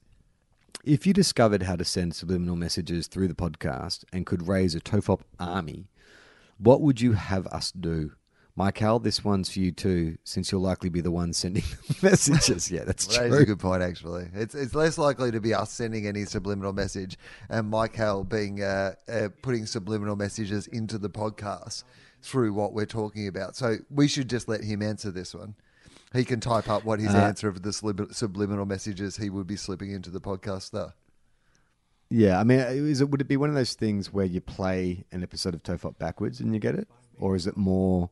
[0.84, 4.80] if you discovered how to send subliminal messages through the podcast and could raise a
[4.80, 5.88] TOFOP army,
[6.60, 8.12] what would you have us do?
[8.58, 12.72] Michael, this one's for you too, since you'll likely be the one sending the messages.
[12.72, 13.30] Yeah, that's Well, true.
[13.30, 14.28] that is a good point, actually.
[14.34, 17.18] It's it's less likely to be us sending any subliminal message
[17.50, 21.84] and Michael being uh, uh, putting subliminal messages into the podcast
[22.22, 23.58] through what we're talking about.
[23.58, 25.56] So we should just let him answer this one.
[26.14, 27.74] He can type up what his Uh, answer of the
[28.14, 30.72] subliminal messages he would be slipping into the podcast.
[30.72, 30.94] Though.
[32.10, 35.04] Yeah, I mean, is it would it be one of those things where you play
[35.12, 36.88] an episode of TOFOP backwards and you get it,
[37.20, 38.10] or is it more?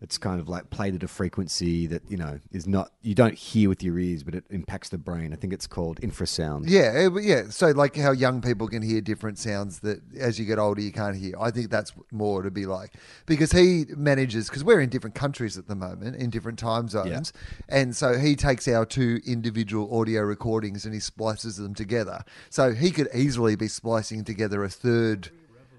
[0.00, 3.34] It's kind of like played at a frequency that you know is not you don't
[3.34, 5.32] hear with your ears, but it impacts the brain.
[5.32, 6.64] I think it's called infrasound.
[6.68, 7.50] Yeah, yeah.
[7.50, 10.92] So like how young people can hear different sounds that as you get older you
[10.92, 11.34] can't hear.
[11.40, 12.94] I think that's more to be like
[13.26, 17.32] because he manages because we're in different countries at the moment in different time zones,
[17.68, 22.24] and so he takes our two individual audio recordings and he splices them together.
[22.50, 25.30] So he could easily be splicing together a third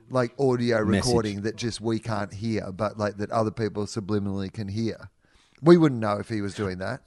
[0.10, 1.06] like audio Message.
[1.06, 5.10] recording that just we can't hear, but like that other people subliminally can hear.
[5.62, 7.02] We wouldn't know if he was doing that.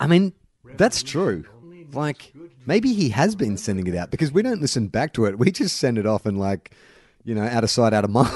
[0.00, 0.32] I mean,
[0.76, 1.44] that's true.
[1.92, 2.32] Like,
[2.66, 5.38] maybe he has been sending it out because we don't listen back to it.
[5.38, 6.70] We just send it off and, like,
[7.22, 8.30] you know, out of sight, out of mind.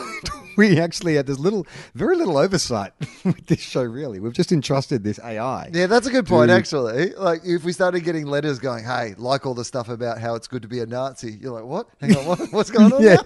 [0.58, 2.92] we actually had this little, very little oversight
[3.24, 4.20] with this show, really.
[4.20, 5.70] We've just entrusted this AI.
[5.72, 6.58] Yeah, that's a good point, Dude.
[6.58, 7.14] actually.
[7.14, 10.46] Like, if we started getting letters going, hey, like all the stuff about how it's
[10.48, 11.88] good to be a Nazi, you're like, what?
[11.98, 12.52] Hang on, what?
[12.52, 13.02] what's going on?
[13.02, 13.14] Yeah.
[13.14, 13.22] now?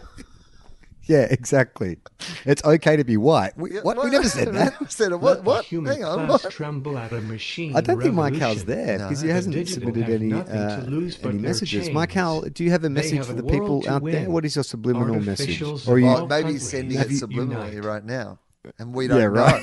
[1.11, 1.99] Yeah, exactly.
[2.45, 3.57] It's okay to be white.
[3.57, 3.97] We, Yeah, what?
[4.03, 4.75] We never said that.
[4.93, 5.17] said it.
[5.21, 5.39] What?
[5.39, 5.65] Let What?
[5.65, 6.27] human Hang on.
[6.29, 6.53] class What?
[6.53, 8.87] tremble at a machine I don't think Mike Hal's revolution.
[8.87, 9.05] there No.
[9.09, 11.91] because he hasn't submitted any uh, lose any their messages.
[11.91, 12.15] Mike chains.
[12.15, 14.31] Hal, do you have a message have for the people world to out there?
[14.31, 15.61] What is your subliminal message?
[15.63, 17.85] Or are you, Oh, maybe he's sending it subliminally unite.
[17.85, 18.39] right now,
[18.79, 19.63] and we don't Yeah, right.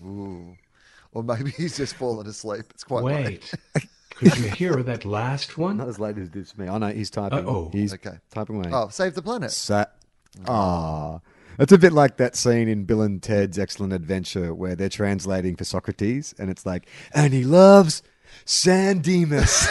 [0.00, 0.08] know.
[0.08, 0.56] Ooh.
[1.12, 2.66] Or maybe he's just fallen asleep.
[2.70, 3.52] It's quite late.
[4.14, 5.76] Could you hear that last one?
[5.78, 6.68] not as late as this me.
[6.68, 7.38] I know he's typing.
[7.40, 7.70] Uh-oh.
[7.72, 8.18] He's Okay.
[8.30, 8.70] typing away.
[8.72, 9.50] Oh, save the planet.
[9.50, 9.86] Sa-
[10.46, 11.20] Ah,
[11.58, 15.56] it's a bit like that scene in Bill and Ted's Excellent Adventure where they're translating
[15.56, 18.02] for Socrates, and it's like, and he loves
[18.44, 19.66] San Dimas.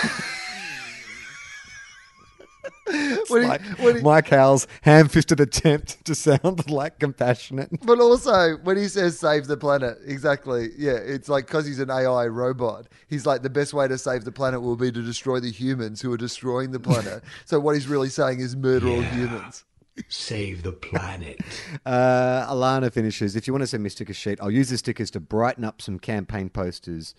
[2.89, 7.70] He- like he- Mike Howell's ham-fisted attempt to sound like compassionate.
[7.86, 11.89] But also, when he says save the planet, exactly, yeah, it's like because he's an
[11.89, 15.39] AI robot, he's like, the best way to save the planet will be to destroy
[15.39, 17.24] the humans who are destroying the planet.
[17.45, 19.63] so, what he's really saying is murder all humans.
[20.09, 21.39] Save the planet.
[21.85, 23.35] Uh, Alana finishes.
[23.35, 25.63] If you want to send me a sticker sheet, I'll use the stickers to brighten
[25.63, 27.15] up some campaign posters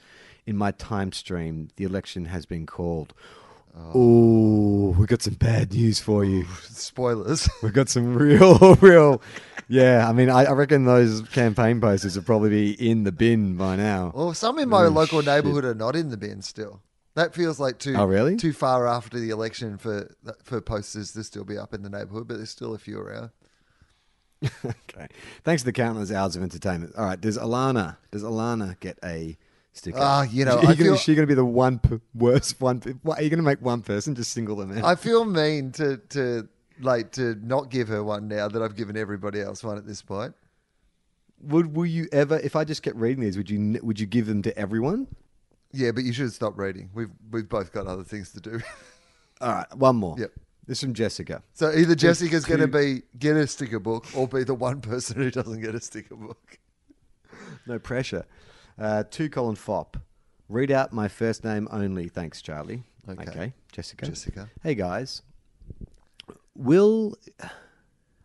[0.47, 1.69] in my time stream.
[1.77, 3.15] The election has been called.
[3.95, 6.45] Oh, we got some bad news for you.
[6.65, 7.49] Spoilers.
[7.63, 9.23] We've got some real, real.
[9.69, 13.57] Yeah, I mean, I, I reckon those campaign posters will probably be in the bin
[13.57, 14.13] by now.
[14.15, 15.27] Well, some in my Oh, local shit.
[15.27, 16.83] neighbourhood are not in the bin still.
[17.19, 18.37] That feels like too Oh, really?
[18.37, 20.15] too far after the election for
[20.45, 23.31] for posters to still be up in the neighbourhood, but there's still a few around.
[24.65, 25.09] okay.
[25.43, 26.95] Thanks to the countless hours of entertainment.
[26.97, 27.97] All right, does Alana?
[28.13, 29.37] Does Alana get a
[29.73, 29.99] sticker?
[30.01, 32.01] Ah, you know, Is she, gonna, feel- is she going to be the one p-
[32.15, 32.81] worst one?
[32.81, 34.85] p- What, are you going to make one person just single them out?
[34.85, 36.49] I feel mean to to
[36.81, 40.03] like to not give her one now that I've given everybody else one at this
[40.03, 40.35] point.
[41.43, 44.27] Would will you ever, if I just kept reading these, would you would you give
[44.27, 45.09] them to everyone?
[45.73, 46.91] Yeah, but you should stop reading.
[46.95, 48.61] We've we've both got other things to do.
[49.41, 50.17] All right, one more.
[50.19, 50.33] Yep.
[50.67, 51.43] This is from Jessica.
[51.55, 55.17] So either Jessica's going to be get a sticker book or be the one person
[55.17, 56.59] who doesn't get a sticker book.
[57.67, 58.27] No pressure.
[58.79, 59.95] Uh, to Colin Fopp.
[60.49, 62.09] Read out my first name only.
[62.09, 62.83] Thanks, Charlie.
[63.09, 63.53] Okay.
[63.73, 64.07] Jessica.
[64.07, 64.51] Jessica.
[64.63, 65.23] Hey guys.
[66.55, 67.15] We'll.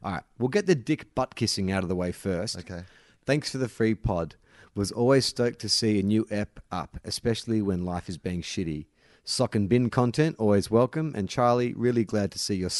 [0.03, 2.57] All right, we'll get the dick butt kissing out of the way first.
[2.59, 2.83] Okay.
[3.25, 4.35] Thanks for the free pod.
[4.75, 8.87] Was always stoked to see a new ep up, especially when life is being shitty.
[9.23, 11.13] Sock and bin content always welcome.
[11.15, 12.71] And Charlie, really glad to see your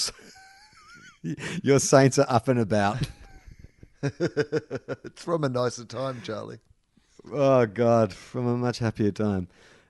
[1.64, 2.98] your saints are up and about.
[4.02, 6.60] It's from a nicer time, Charlie.
[7.32, 9.48] Oh God, from a much happier time.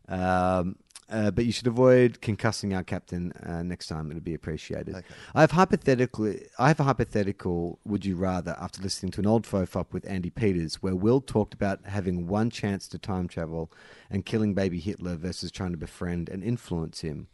[0.07, 0.75] Um,
[1.09, 4.09] uh, but you should avoid concussing our captain uh, next time.
[4.09, 4.95] It'll be appreciated.
[4.95, 5.07] Okay.
[5.35, 7.79] I have hypothetically, I have a hypothetical.
[7.85, 8.55] Would you rather?
[8.59, 12.49] After listening to an old Tofop with Andy Peters, where Will talked about having one
[12.49, 13.71] chance to time travel
[14.09, 17.27] and killing baby Hitler versus trying to befriend and influence him.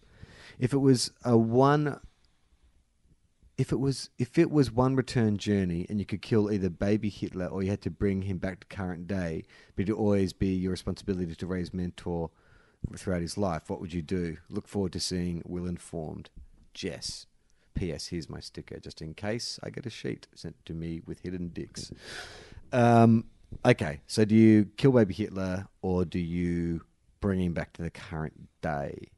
[0.58, 2.00] If it was a one
[3.60, 7.10] if it was if it was one return journey and you could kill either baby
[7.10, 9.44] Hitler or you had to bring him back to current day,
[9.76, 12.32] but it'd always be your responsibility to raise mentor
[12.98, 14.38] throughout his life, what would you do?
[14.50, 16.30] Look forward to seeing Will informed.
[16.74, 17.26] Jess.
[17.76, 18.08] P.S.
[18.08, 21.50] Here's my sticker, just in case I get a sheet sent to me with hidden
[21.50, 21.92] dicks.
[22.74, 23.26] Um,
[23.66, 26.82] okay, so do you kill baby Hitler or do you
[27.22, 29.10] bring him back to the current day?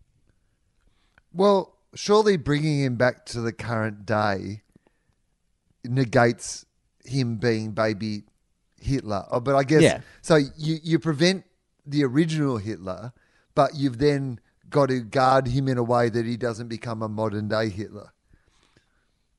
[1.33, 4.61] Well, surely bringing him back to the current day
[5.83, 6.65] negates
[7.03, 8.23] him being baby
[8.79, 9.25] Hitler.
[9.31, 10.01] Oh, but I guess Yeah.
[10.21, 10.35] so.
[10.35, 11.45] You you prevent
[11.85, 13.13] the original Hitler,
[13.55, 14.39] but you've then
[14.69, 18.11] got to guard him in a way that he doesn't become a modern day Hitler.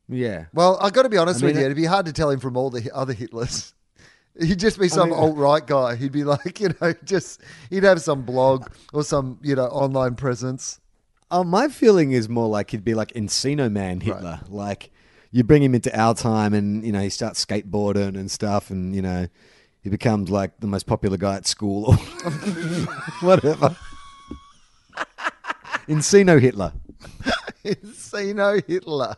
[0.09, 0.47] Yeah.
[0.53, 1.63] Well, I've got to be honest I mean, with you.
[1.63, 3.73] it- It'd be hard to tell him from all the other Hitlers.
[4.41, 5.97] He'd just be some mean- alt right guy.
[5.97, 7.41] He'd be like, you know, just
[7.71, 10.81] he'd have some blog or some, you know, online presence.
[11.31, 14.41] Oh, my feeling is more like he'd be like Encino Man Hitler.
[14.49, 14.91] Like
[15.31, 18.95] you bring him into our time, and you know he starts skateboarding and stuff, and
[18.95, 19.29] you know
[19.81, 21.97] he becomes like the most popular guy at school or
[23.23, 23.75] whatever.
[25.89, 26.73] Encino Hitler.
[27.95, 29.17] See no Hitler.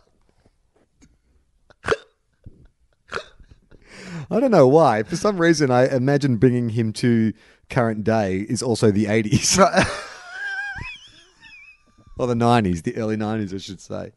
[4.30, 5.02] I don't know why.
[5.02, 7.32] For some reason, I imagine bringing him to
[7.70, 9.58] current day is also the eighties
[12.18, 14.12] or the nineties, the early nineties, I should say.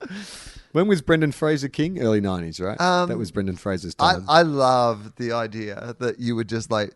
[0.72, 2.00] When was Brendan Fraser king?
[2.00, 2.80] Early nineties, right?
[2.80, 4.26] Um, that was Brendan Fraser's I, time.
[4.28, 6.94] I love the idea that you would just like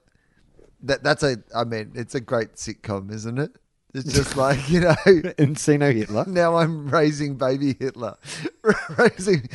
[0.83, 1.03] that.
[1.03, 1.37] That's a.
[1.55, 3.51] I mean, it's a great sitcom, isn't it?
[3.93, 4.95] It's just like you know.
[5.05, 6.25] Encino Hitler.
[6.27, 8.17] Now I'm raising baby Hitler,
[8.97, 9.49] raising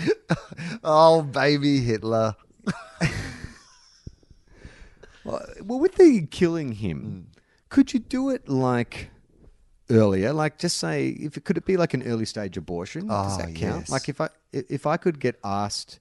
[0.84, 2.36] oh baby Hitler.
[5.24, 7.20] Well, with the killing him, hmm.
[7.68, 9.10] could you do it like
[9.90, 10.32] earlier?
[10.32, 13.08] Like, just say, if it could it be like an early stage abortion?
[13.08, 13.80] Does Oh, that count?
[13.82, 13.90] yes.
[13.90, 15.98] Like, if I if I could get asked,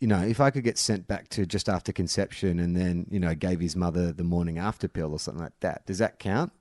[0.00, 3.18] you know, if I could get sent back to just after conception and then you
[3.20, 6.52] know gave his mother the morning after pill or something like that, does that count?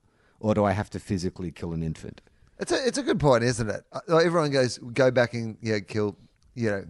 [0.41, 2.19] Or do I have to physically kill an infant?
[2.59, 3.83] It's a it's a good point, isn't it?
[3.93, 6.17] Uh, like, Everyone goes go back and yeah kill
[6.55, 6.85] you know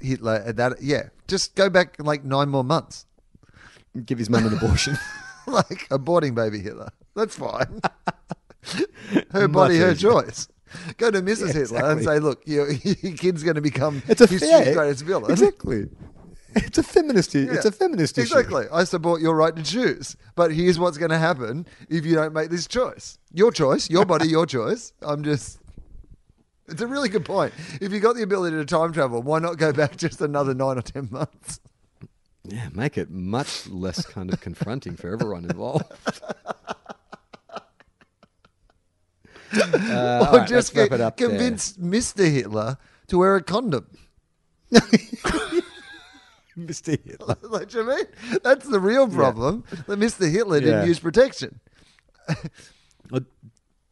[0.00, 0.42] Hitler.
[0.46, 3.06] and That yeah, just go back like nine more months,
[4.04, 4.98] Give his mum an abortion.
[5.46, 6.90] like aborting baby Hitler.
[7.14, 7.80] That's fine.
[9.30, 10.10] her body, her easier.
[10.10, 10.48] choice.
[10.96, 11.48] Go to Mrs.
[11.48, 14.74] Yeah, Hitler and say, look, your, your kid's going to become It's a history's fair,
[14.74, 15.30] greatest villain.
[15.30, 15.88] Exactly.
[16.66, 17.34] It's a feminist.
[17.34, 17.52] Issue.
[17.52, 18.36] It's a feminist issue.
[18.36, 18.66] Exactly.
[18.72, 20.16] I support your right to choose.
[20.34, 23.18] But here's what's going to happen if you don't make this choice.
[23.32, 24.92] Your choice, your body, your choice.
[25.02, 25.58] I'm just.
[26.68, 27.52] It's a really good point.
[27.80, 30.78] If you got the ability to time travel, why not go back just another nine
[30.78, 31.60] or ten months?
[32.46, 35.90] Yeah, make it much less kind of confronting for everyone involved.
[39.56, 41.28] Uh, or right, just get- it up there.
[41.28, 42.28] convince Mr.
[42.28, 42.76] Hitler
[43.06, 43.86] to wear a condom.
[46.58, 46.98] Mr.
[47.04, 47.36] Hitler.
[47.42, 48.04] like, do you mean?
[48.42, 49.64] That's the real problem.
[49.86, 50.30] That Mr.
[50.30, 50.84] Hitler didn't Yeah.
[50.86, 51.60] use protection.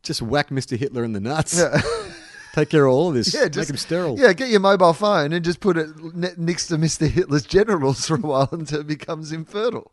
[0.02, 0.76] Just whack Mr.
[0.76, 1.58] Hitler in the nuts.
[1.58, 1.80] Yeah.
[2.54, 3.32] Take care of all of this.
[3.32, 4.18] Yeah, Make him sterile.
[4.18, 7.08] Yeah, get your mobile phone and just put it ne- next to Mr.
[7.08, 9.90] Hitler's genitals for a while until it becomes infertile.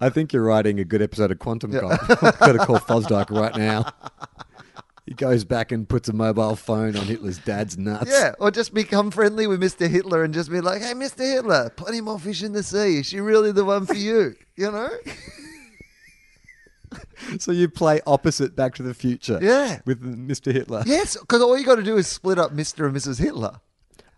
[0.00, 2.00] I think you're writing a good episode of Quantum Cop.
[2.22, 3.92] I've got to call Fosdike right now.
[5.06, 8.10] He goes back and puts a mobile phone on Hitler's dad's nuts.
[8.10, 9.88] Yeah, or just become friendly with Mr.
[9.88, 11.20] Hitler and just be like, "Hey, Mr.
[11.20, 12.98] Hitler, plenty more fish in the sea.
[12.98, 14.88] Is she really the one for you?" You know?
[17.40, 19.38] So you play opposite Back to the Future.
[19.42, 19.80] Yeah.
[19.84, 20.52] With Mr.
[20.52, 20.82] Hitler.
[20.86, 22.86] yes, because all you got to do is split up Mr.
[22.86, 23.18] and Mrs.
[23.18, 23.60] Hitler,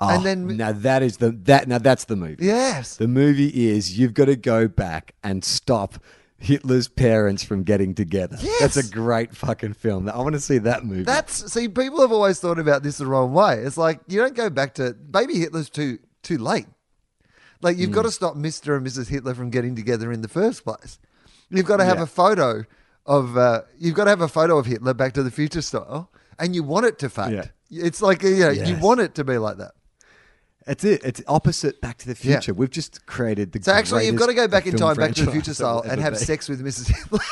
[0.01, 2.45] Oh, and then now that is the that now that's the movie.
[2.45, 5.95] yes, The movie is you've got to go back and stop
[6.39, 8.37] Hitler's parents from getting together.
[8.41, 8.61] Yes.
[8.75, 10.09] That's a great fucking film.
[10.09, 11.03] I want to see that movie.
[11.03, 11.69] that's see.
[11.69, 13.59] People have always thought about this the wrong way.
[13.59, 16.67] It's like you don't go back to baby Hitler's too too late.
[17.61, 17.95] Like you've Hmm.
[17.97, 18.77] got to stop Mr.
[18.77, 19.09] and Mrs.
[19.09, 20.99] Hitler from getting together in the first place.
[21.51, 22.05] You've got to have Yeah.
[22.05, 22.65] a photo
[23.05, 26.11] of uh, you've got to have a photo of Hitler Back to the Future style,
[26.39, 27.51] and you want it to fade.
[27.71, 29.73] It's like you know, you want it to be like that.
[30.69, 31.03] It's it.
[31.05, 32.15] It's opposite Back to the.
[32.15, 32.53] Future.
[32.55, 33.63] We've just created the.
[33.63, 36.01] So actually, you've got to go back in time, Back to the Future style, and
[36.01, 36.95] have sex with Mrs.
[36.95, 37.19] Hitler.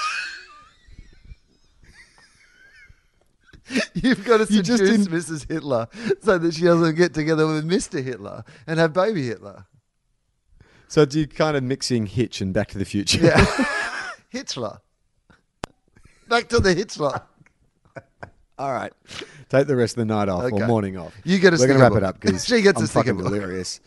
[3.95, 5.49] You've got to You just seduce didn't- Mrs.
[5.51, 5.89] Hitler
[6.23, 8.03] so that she doesn't get together with Mr.
[8.03, 9.67] Hitler and have baby Hitler.
[10.89, 13.25] So do you kind of mixing Hitch and Back to the Future?
[13.25, 13.45] Yeah.
[14.29, 14.79] Hitler.
[16.29, 17.23] Back to the Hitler.
[18.59, 18.93] All right.
[19.51, 20.63] Take the rest of the night off Okay.
[20.63, 21.15] or morning off.
[21.25, 21.99] You get a We're going to wrap book.
[21.99, 23.81] it up because She gets a I'm sticker fucking delirious.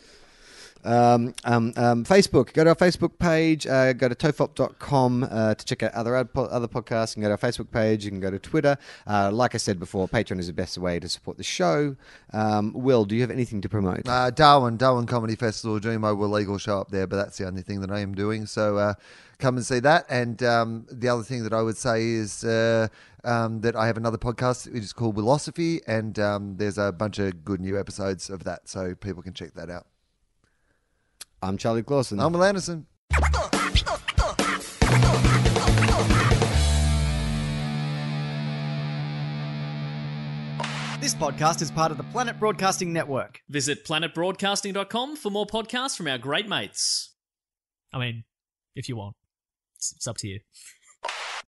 [0.89, 2.51] Um, um, um, Facebook.
[2.53, 3.67] Go to our Facebook page.
[3.67, 7.11] Uh, go to tofop.com uh, to check out other ad- po- other podcasts.
[7.11, 8.05] You can go to our Facebook page.
[8.05, 8.75] You can go to Twitter.
[9.05, 11.95] Uh, like I said before, Patreon is the best way to support the show.
[12.33, 14.07] Um, Wil, do you have anything to promote?
[14.07, 17.61] Uh, Darwin, Darwin Comedy Festival, doing my Wilegal show up there, but that's the only
[17.61, 18.47] thing that I am doing.
[18.47, 18.95] So uh,
[19.37, 20.05] come and see that.
[20.09, 22.87] And um, the other thing that I would say is uh,
[23.23, 27.19] um, that I have another podcast which is called Wilosophy, and um, there's a bunch
[27.19, 29.85] of good new episodes of that, so people can check that out.
[31.41, 32.19] I'm Charlie Clausen.
[32.19, 32.85] I'm Wil Anderson.
[40.99, 43.39] This podcast is part of the Planet Broadcasting Network.
[43.47, 47.15] Visit planetbroadcasting.com for more podcasts from our great mates.
[47.93, 48.25] I mean,
[48.75, 49.15] if you want,
[49.77, 50.41] it's, it's up to you.